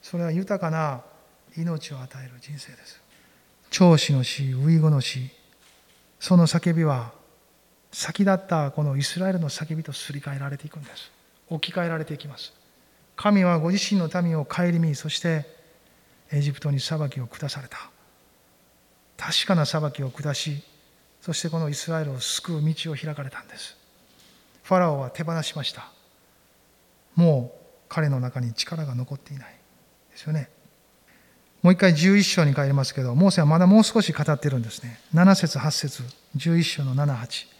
[0.01, 1.01] それは豊かな
[1.55, 3.01] 命を与える人生です。
[3.69, 5.29] 長子の死遺後の死
[6.19, 7.17] その叫びは
[7.91, 11.11] 先立ったこのイスラエルの叫びとすり替えられていくんです。
[11.49, 12.53] 置き換えられていきます。
[13.15, 15.45] 神はご自身の民を顧みそして
[16.31, 17.77] エジプトに裁きを下された。
[19.17, 20.63] 確かな裁きを下し
[21.21, 23.75] そしてこのイスラエルを救う道を開かれたんです。
[24.63, 25.89] ファラオは手放しました。
[27.15, 27.59] もう
[27.89, 29.53] 彼の中に力が残っていない。
[30.11, 30.49] ですよね。
[31.61, 35.01] もう一回11章に帰りますけどモーセはまだもう少し語ってるんですね。
[35.13, 36.03] 7節8節
[36.37, 37.58] 11章の78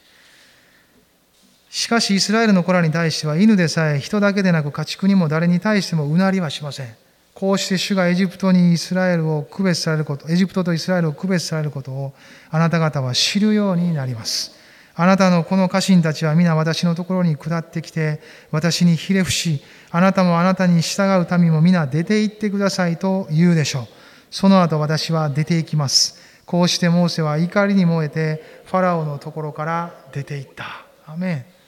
[1.70, 6.88] しかしイスラエルの子らに対しては犬でさえ人だけでなく家畜にも誰に対してもうなりはしません。
[7.36, 12.13] こうして主がエジプトにイスラエルを区別されること、エジプトとイスラエルを区別されることを
[12.49, 14.51] あなた方は知るようになります。
[14.95, 18.20] あなたのこの家臣たちは皆私のところに下ってきて、
[18.51, 19.61] 私にひれ伏し、
[19.91, 23.88] あなたもあなたに従う民も皆出て行ってくださいと言うでしょう。
[24.32, 26.20] その後私は出て行きます。
[26.45, 31.59] こうしてモーセは怒りに燃えてファラオのところから出て行ったアメン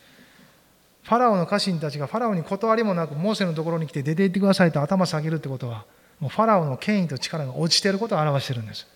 [1.12, 5.84] ファラオの家臣たちがファラオに断りもなくモーセのところに来て出て行ってくださいと頭下げるってことは
[6.22, 8.88] もうファラオの権威と力が落ちていることを表しているんです。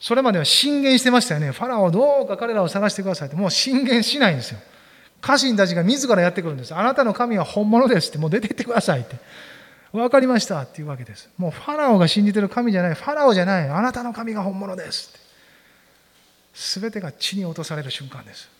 [0.00, 1.52] それまでは進言してましたよね。
[1.52, 3.36] ファラオどうか彼らを探してくださいって。
[3.36, 4.58] もう進言しないんですよ。
[5.20, 6.74] 家臣たちが自らやってくるんです。
[6.74, 8.18] あなたの神は本物ですって。
[8.18, 9.14] もう出て行ってくださいって。
[9.92, 11.30] 分かりましたっていうわけです。
[11.38, 12.94] もうファラオが信じてる神じゃない。
[12.94, 13.68] ファラオじゃない。
[13.68, 16.80] あなたの神が本物ですって。
[16.82, 18.55] 全てが地に落とされる瞬間です。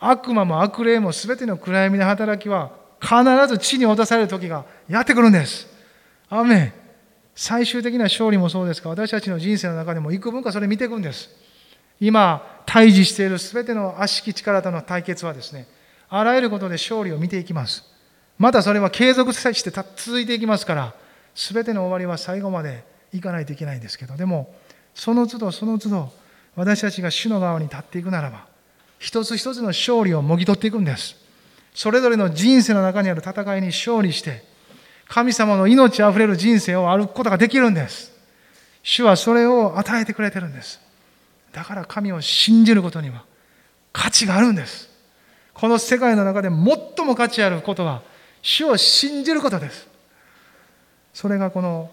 [0.00, 3.14] 悪魔も悪霊も全ての暗闇の働きは必
[3.48, 5.66] ず地に落とされる時がやってくるんです。
[6.28, 6.72] アメン。
[7.34, 11.30] 最終的な勝利もそうですが私たちの人生の中でも幾分かそれ見ていくんです。
[12.00, 15.66] 今対峙している全ての悪しき力との対決はですね
[16.08, 17.84] あらゆることで勝利を見ていきます。
[18.38, 20.94] またそれは継続して続いていきますから
[21.34, 24.54] 全ての終わりは最後までいかないといけないんですけどでも
[24.94, 26.12] その都度その都度
[26.56, 28.46] 私たちが主の側に立っていくならば
[28.98, 31.16] 一つ一つの勝利をもぎ取っていくんです。
[31.74, 34.42] それぞれの人生の中にある戦いに勝利して
[35.06, 38.12] 神様の命あふれる人生を歩くことができるんです。
[38.82, 40.80] 主はそれを与えてくれてるんです。
[41.52, 43.24] だから神を信じることには
[43.92, 44.88] 価値があるんです。
[45.54, 48.02] この世界の中で最も価値あることは
[48.42, 49.88] 主を信じることです。
[51.14, 51.90] それがこの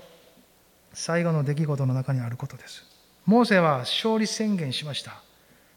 [0.93, 2.83] 最後の出来事の中にあることです。
[3.25, 5.24] モーセは勝利宣言しました。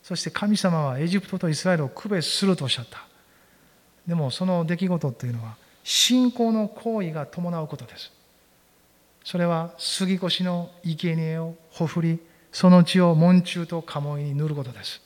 [0.09, 3.07] そして神様はエジプトとイスラエルを区別するとおっしゃった。
[4.07, 8.11] でもその出来事というのは信仰の行為が伴うことです。
[9.23, 12.19] それは杉越の生贄をほふり
[12.53, 15.03] その血を門中と鴨居に塗ることです。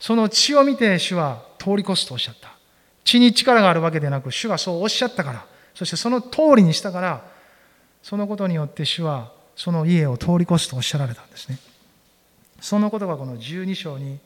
[0.00, 2.48] その血を見て主は通り越すとおっしゃった。
[3.04, 5.46] 血に力があるわけでなく主がそうおっしゃったから。
[5.74, 7.30] そしてその通りにしたから
[8.02, 11.58] そのことによって主はその家を通り越すとおっしゃられたんですね。
[12.64, 14.18] そのことがこの12章に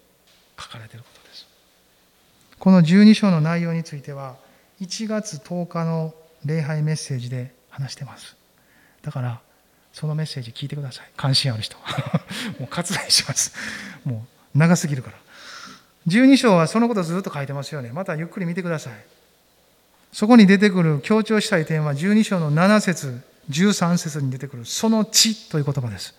[0.57, 1.49] 書かれていることです。
[2.61, 4.37] この12章の内容については
[4.81, 6.15] 1月10日の
[6.45, 8.37] 礼拝メッセージで話してます。
[9.03, 9.41] だから
[9.93, 11.11] そのメッセージ聞いてください。
[11.17, 11.77] 関心ある人。
[12.61, 13.53] もう割愛します。
[14.05, 14.25] も
[14.55, 15.17] う長すぎるから。
[16.07, 17.91] 12章はそのことずっと書いてますよね。
[17.91, 18.93] またゆっくり見てください。
[20.13, 23.21] そこに出てくる強調したい点は12章の7節
[23.51, 26.15] 13節に出てくるその地という言葉です。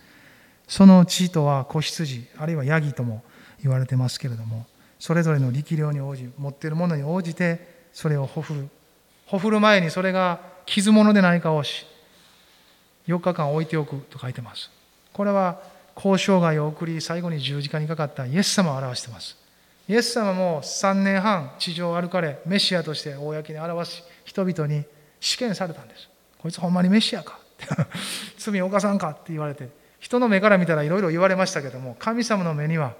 [0.69, 3.23] その地とは子羊あるいはヤギとも
[3.61, 4.67] 言われてますけれども
[4.99, 8.69] それぞれの力量に応じ持っているものに応じてそれをほふる。
[9.25, 11.85] ほふる前にそれが傷物でないかをし
[13.07, 14.69] 4日間置いておくと書いてます。
[15.11, 15.59] これは
[15.95, 19.37] 交渉外を送り最後に十字架にかかったイエス様を表してます。
[19.87, 24.83] イエス様も3年半地上を歩かれメシアとして公に表し人々に
[25.19, 26.09] 試験されたんです。
[26.37, 27.39] こいつほんまにメシアか。
[28.37, 32.93] 罪を犯さんかって言われて人の目から見たらいろいろ言われましたけども神様の目には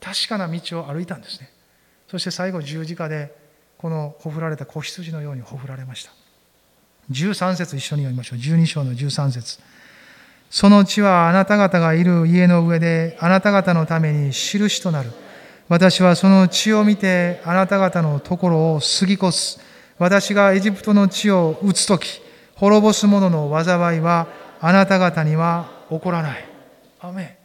[0.00, 1.50] 確かな道を歩いたんですね。
[2.08, 3.34] そして最後十字架で
[3.78, 6.12] このほふられた子羊のようにほふられました。
[7.10, 8.38] 13節一緒に読みましょう。
[8.38, 9.58] 12章の13節。
[10.50, 15.10] その地はあなた方がいる家の上であなた方のために印となる。
[15.68, 19.60] 私はその地を見てあなた方のところを過ぎ越す。
[19.98, 22.20] 私がエジプトの地を打つとき
[22.54, 24.28] 滅ぼす者の災いは
[24.60, 26.45] あなた方には起こらない。
[27.06, 27.38] アメ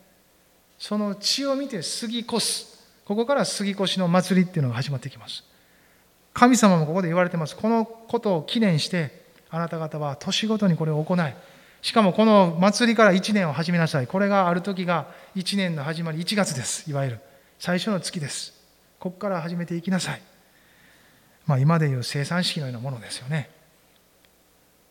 [0.78, 2.82] その血を見て過ぎ越す。
[3.05, 5.43] ここから過ぎ越しの祭りっていうのが始まってきます。
[6.34, 7.55] 神様もここで言われてます。
[7.55, 11.34] このことを記念して、あなた方は年ごとにこれを行い、
[11.82, 14.07] しかもこの祭りから1年を始めなさい。
[14.07, 16.89] これがある時が1年の始まり、1月です。
[16.89, 17.20] いわゆる。
[17.59, 18.53] 最初の月です。
[18.97, 20.22] ここから始めていきなさい。
[21.45, 23.49] まあ今でいう生産式のようなものですよね。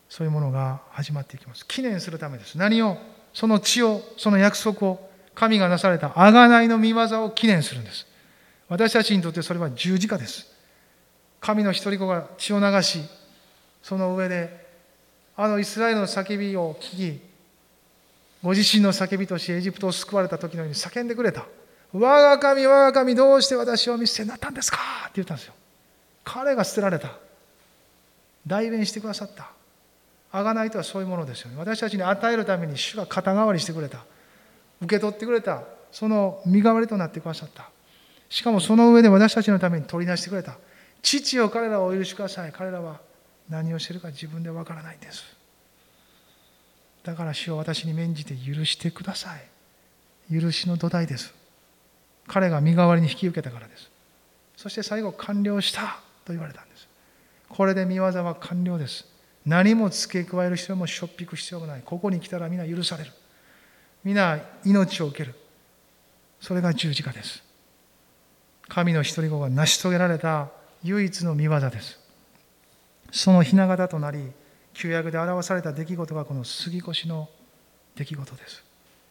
[0.08, 1.66] そういうものが始まっていきます。
[1.66, 2.58] 記念するためです。
[2.58, 2.98] 何を？
[3.32, 8.06] その血を、その約束を、神がなされた贖いの御業を記念するんです。
[8.68, 10.46] 私たちにとってそれは十字架です。
[11.40, 13.00] 神の一人子が血を流し、
[13.82, 14.68] その上で、
[15.36, 17.20] あのイスラエルの叫びを聞き、
[18.42, 21.46] ご自身の叫びとしてエジプトを救われた時のように叫んでくれた。
[21.92, 24.78] 我が神、我が神、どうして私を見捨てになったんですか？
[25.04, 25.54] って言ったんですよ。
[26.24, 27.12] 彼が捨てられた。
[28.46, 29.50] 代弁してくださった。
[30.32, 31.56] あがないとはそういうものですよね。
[31.58, 34.04] 私たちに与えるために主が肩代わりしてくれた。
[34.80, 35.62] 受け取ってくれた。
[35.90, 37.68] その身代わりとなってくださった。
[38.28, 40.56] しかもその上で私たちのために取り出してくれた。
[41.02, 42.52] 父よ彼らをお許しください。
[42.52, 43.00] 彼らは
[43.48, 45.24] 何をしてるか自分でわからないんです。
[47.02, 50.40] だから主を私に免じて許してください。
[50.40, 51.34] 許しの土台です。
[52.28, 53.90] 彼が身代わりに引き受けたからです。
[54.56, 56.86] そして最後完了したと言われたんです。
[57.48, 59.09] これで見業は完了です。
[59.46, 61.82] 何も付け加える必要もしょっぴく必要もない。
[61.84, 63.12] ここに来たら皆許される。
[64.04, 65.34] 皆命を受ける。
[66.40, 67.42] それが十字架です。
[68.68, 70.48] 神の一人子が成し遂げられた
[70.82, 71.98] 唯一の見業です。
[73.10, 74.30] その雛形となり
[74.72, 77.28] 旧約で表された出来事がこの杉越の
[77.96, 78.64] 出来事です。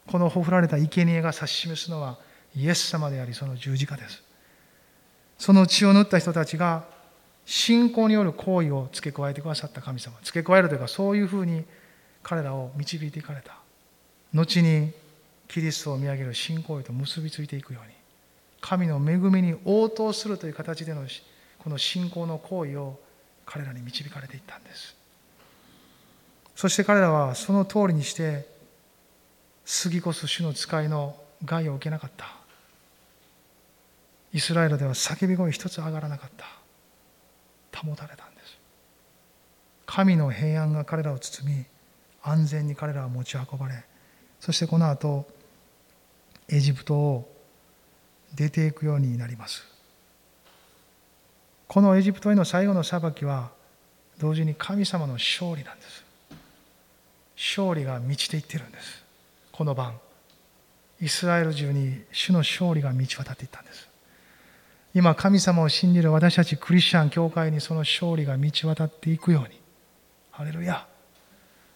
[0.07, 2.17] このほふられた生贄が指し示すのは
[2.55, 4.23] イエス様でありその十字架です。
[5.37, 6.85] その血を塗った人たちが
[7.51, 11.65] 信仰による行為を付け加えてくださった神様付け加えるというかそういうふうに
[12.21, 13.57] 彼らを導いていかれた。
[14.35, 14.91] 後に
[15.47, 17.93] キリストを見上げる信仰へと結びついていくように
[18.61, 21.07] 神の恵みに応答するという形での
[21.57, 22.99] この信仰の行為を
[23.47, 24.95] 彼らに導かれていったんです。
[26.55, 28.45] そして彼らはその通りにして
[29.83, 32.27] 過ぎ越す主の使いの害を受けなかった。
[34.33, 36.58] イスラエルでは叫び声一つ上がらなかった。
[37.75, 38.57] 保たれたんです。
[39.85, 41.65] 神の平安が彼らを包み
[42.21, 43.83] 安全に彼らは持ち運ばれ
[44.39, 45.25] そしてこの後
[46.47, 47.35] エジプトを
[48.35, 49.65] 出ていくようになります。
[51.67, 53.51] このエジプトへの最後の裁きは
[54.19, 56.03] 同時に神様の勝利なんです。
[57.35, 59.03] 勝利が満ちていってるんです。
[59.51, 59.99] この晩
[61.01, 63.88] イスラエル中に主の勝利が満ち渡っていったんです。
[64.93, 69.59] 今神様を信じる私たちクリスチャン教会にその勝利が満ち渡っていくように。
[70.31, 70.87] ハレルヤ。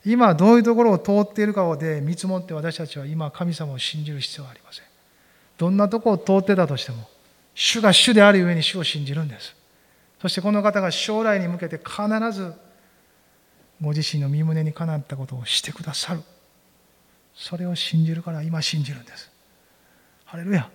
[0.06, 4.86] 今どういうところを通っているかで見積もって私たちは今神様を信じる必要はありません。
[5.58, 7.08] どんなとこを通ってたとしても
[7.54, 9.56] 主が主であるゆえに主を信じるんです。
[10.22, 12.54] そしてこの方が将来に向けて必ず
[13.82, 16.22] ご自身の身胸にかなったことをしてくださる。
[17.36, 19.32] それを信じるから今信じるんです。
[20.26, 20.70] ハレルヤ。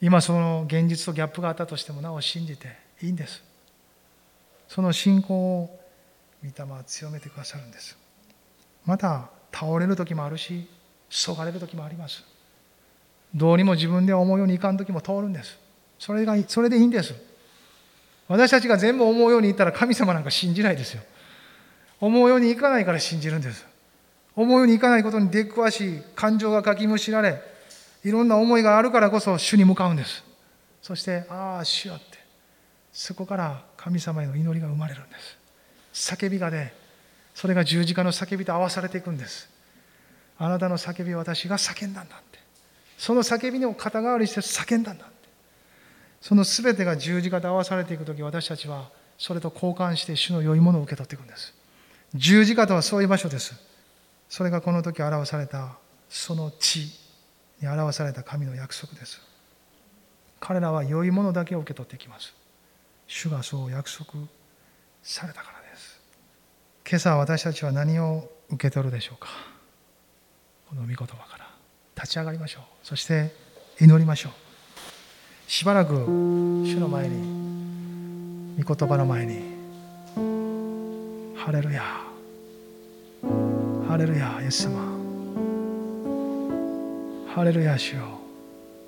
[0.00, 3.42] 今その現実とギャップがあったとしてもなお信じていいんです。
[4.68, 5.80] その信仰を
[6.44, 7.96] 御霊は強めてくださるんです。
[8.84, 10.68] また倒れる時もあるし
[11.08, 12.24] そがれる時もあります。
[13.34, 15.58] どうにも自分で思うようにいかん時も通るんです。
[15.98, 17.14] それがそれでいいんです。
[18.28, 21.02] 私たちが全部思うようにいったら神様なんか信じないですよ。
[22.00, 23.64] 思うようにいかないから信じるんです。
[24.34, 27.40] 思うようにいかないことに出くわしい感情がかきむしられ
[28.06, 30.22] いろんな思いがあるからこそ主に向かうんです。
[30.80, 32.04] そしてああ主よって。
[32.92, 35.16] そこから神様への祈りが生まれるんで
[35.92, 36.12] す。
[36.14, 36.72] 叫びがね
[37.34, 39.50] それが十字架の叫びと合わされていくんです。
[40.38, 42.38] あなたの叫びを私が叫んだんだって。
[42.96, 45.14] その叫びを肩代わりして叫んだんだって。
[46.20, 48.88] その全てが十字架と合わされていく時私たちは
[49.18, 51.52] それと交換して主の良いものを受け取っていくんです。
[52.14, 53.52] 十字架とはそういう場所です。
[54.28, 55.76] それがこの時表された
[56.08, 57.04] その地。
[57.60, 59.20] に表された神の約束です。
[60.40, 62.34] 彼らは良いものだけを受け取ってきます。
[63.06, 64.12] 主がそう約束
[65.02, 66.00] されたからです。
[66.88, 69.28] 今朝私たちは何を受け取るでしょうか。
[70.68, 71.46] この御言葉から。
[71.96, 72.62] 立ち上がりましょう。
[72.82, 73.32] そして
[73.80, 75.50] 祈りましょう。
[75.50, 79.56] しばらく主の前に御言葉の前に
[81.36, 81.82] ハレルヤ。
[83.88, 85.05] ハレルヤイエス様。
[87.36, 88.02] ハレルヤ主よ。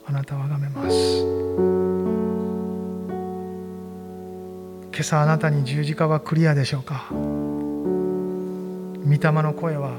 [0.06, 0.96] あなたをあがめます。
[4.90, 7.08] 今朝あなたに十字架はクリアでしょうか。
[7.10, 7.16] 御
[9.10, 9.98] 霊の声は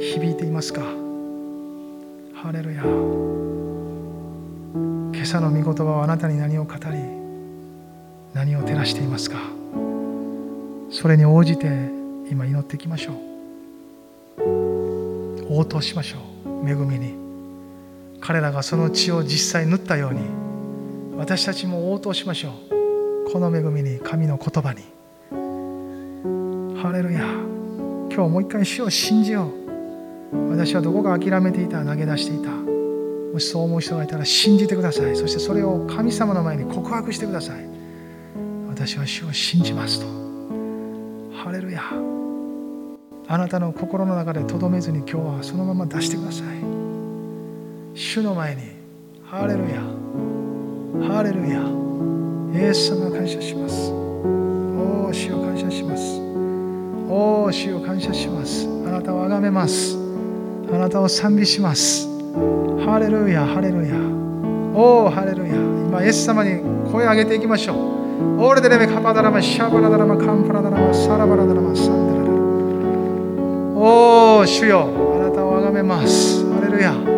[0.00, 0.82] 響いていますか。
[2.34, 2.84] ハレルヤ。
[2.84, 2.92] 今
[5.20, 6.80] 朝の御言葉はあなたに何を語り
[8.32, 9.38] 何を照らしていますか。
[10.92, 11.66] それに応じて
[12.30, 13.14] 今祈っていきましょ
[14.38, 14.42] う。
[15.50, 16.18] 応答しましょ
[16.62, 16.70] う。
[16.70, 17.27] 恵みに。
[18.28, 20.20] 彼らがその血を実際塗ったように
[21.16, 23.32] 私たちも応答しましょう。
[23.32, 24.82] この恵みに神の言葉に。
[26.78, 27.20] ハレルヤ。
[27.20, 29.50] 今日もう一回主を信じよ
[30.30, 30.50] う。
[30.50, 32.50] 私はどこか諦めていた投げ出していた。
[32.50, 35.16] もしそう思う人がいたら信じてください。
[35.16, 37.64] そしてそれを神様の前に告白してください。
[38.68, 40.06] 私は主を信じますと。
[41.34, 41.82] ハレルヤ。
[43.26, 46.77] あなたの心の中でとどめずに今日はそのまま出してください。
[47.98, 48.62] 主の前に。
[49.24, 49.82] ハレルヤ。
[51.12, 51.58] ハレルヤ。
[52.54, 53.90] イエス様感謝します。
[53.90, 56.20] おお主を感謝します。
[57.10, 58.68] おお主を感謝します。
[58.86, 59.98] あなたをあがめます。
[60.72, 62.06] あなたを賛美します。
[62.86, 63.44] ハレルヤ。
[63.44, 63.96] ハレルヤ。
[64.76, 65.56] おおハレルヤ。
[65.56, 66.60] 今イエス様に
[66.92, 67.78] 声を上げていきましょう。
[68.40, 72.30] オーレデレベカパダラマシャバラダラマカンパラダラマサラバラダラマサンデララ
[73.76, 74.88] おお主よ。
[75.16, 76.48] あなたをあがめます。
[76.54, 77.17] ハレルヤ。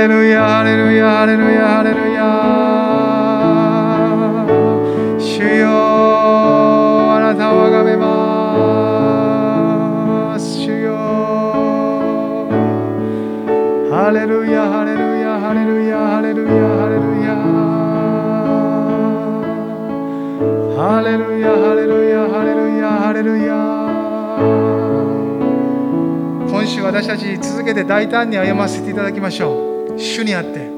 [0.00, 2.24] レルヤ、ハレルヤ、ハレルヤ、ハレルヤ。
[5.20, 5.68] 主よ、
[7.12, 8.08] あなたを崇めま
[10.38, 10.56] す。
[10.64, 10.96] 主よ
[13.90, 17.36] ハレルヤハレルヤハレルヤハレルヤハレルヤ
[20.78, 23.52] ハレルヤハレルヤハレルヤハレルヤ
[26.48, 29.69] 今週私たち続けて大胆に歩ませていただきましょう
[30.00, 30.68] 主にあって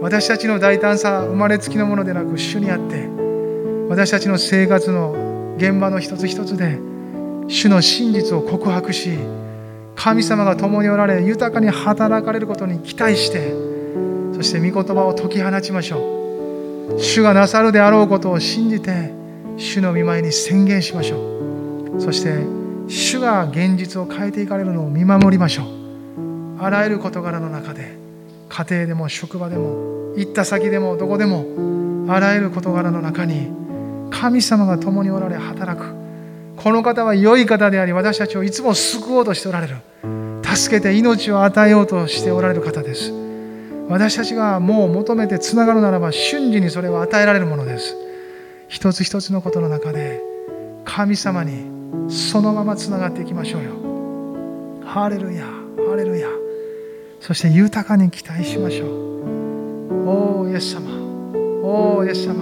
[0.00, 3.08] 私たちの大胆さ生まれつきのものでなく主にあって
[3.88, 6.78] 私たちの生活の現場の一つ一つで
[7.48, 9.18] 主の真実を告白し
[9.96, 13.52] 神様が共におられ豊かに働かれることに期待して
[14.32, 16.16] そして御言葉を解き放ちましょ
[16.96, 16.98] う。
[16.98, 19.12] 主がなさるであろうことを信じて
[19.58, 22.00] 主の御前に宣言しましょう。
[22.00, 22.38] そして
[22.88, 26.62] 主が現実を変えていかれるのを見守りましょう。
[26.62, 27.98] あらゆる事柄の中で
[28.50, 31.46] 家庭でも職場でも行った先でもどこでも
[32.12, 33.48] あらゆる事柄の中に
[34.10, 35.94] 神様が共におられ働く。
[36.56, 39.76] この方は良い方であり私たちをいつも救おうとしておられる。
[40.44, 43.12] 助けて命を与えようとしておられる方です。
[43.88, 47.96] 私たちがもう求めてつながるならば瞬時にそれは与えられるものです。
[48.68, 50.20] 一つ一つのことの中で
[50.84, 53.70] 神様にそのままつながっていきましょうよ。
[54.84, 56.28] ハレルヤハレルヤ。
[57.20, 60.08] そして豊かに期待しましょう。
[60.08, 60.90] おおイエス様。
[61.62, 62.34] おおイエス様。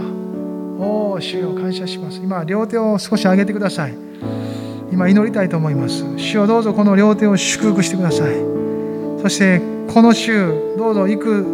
[0.79, 2.19] おお主よ感謝します。
[2.19, 3.95] 今両手を少し上げてください。
[4.93, 6.05] 今祈りたいと思います。
[6.17, 8.37] 主をどうぞこの両手を祝福してください。
[9.21, 9.61] そして
[9.93, 11.45] この週どうぞ行く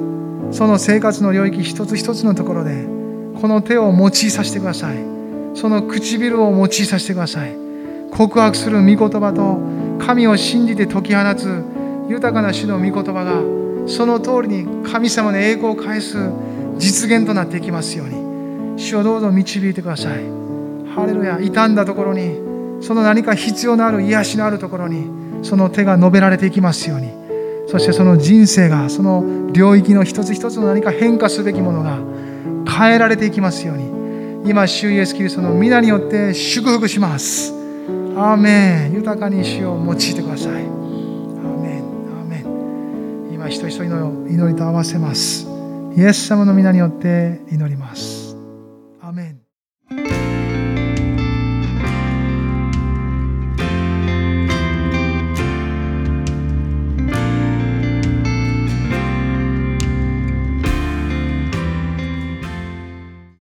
[0.52, 2.84] その生活の領域一つ一つのところで
[3.40, 4.98] この手を用いさせてください。
[5.54, 7.56] その唇を用いさせてください。
[8.10, 9.58] 告白する御言葉と
[10.04, 11.64] 神を信じて解き放つ
[12.08, 13.42] 豊かな主の御言葉が
[13.86, 16.16] その通りに神様の栄光を返す
[16.78, 18.24] 実現となっていきますように。
[18.76, 20.24] 主をどうぞ導いてください。
[20.94, 21.38] ハレルヤ。
[21.38, 22.38] 傷んだところに
[22.80, 25.06] その何か必要のある癒しのあるところに
[25.42, 27.10] その手が述べられていきますように。
[27.68, 31.98] そしてその人生がその領域の一つ一つの何か変化すべきものが
[32.70, 33.94] 変えられていきますように。
[34.46, 37.52] 今主イエスキリストの皆によって祝福します。
[38.16, 38.94] アーメン。
[38.94, 40.83] 豊かに主を用いてください。
[43.54, 45.46] 人一人の祈りと合わせます。
[45.96, 48.23] イエス様の皆によって祈ります。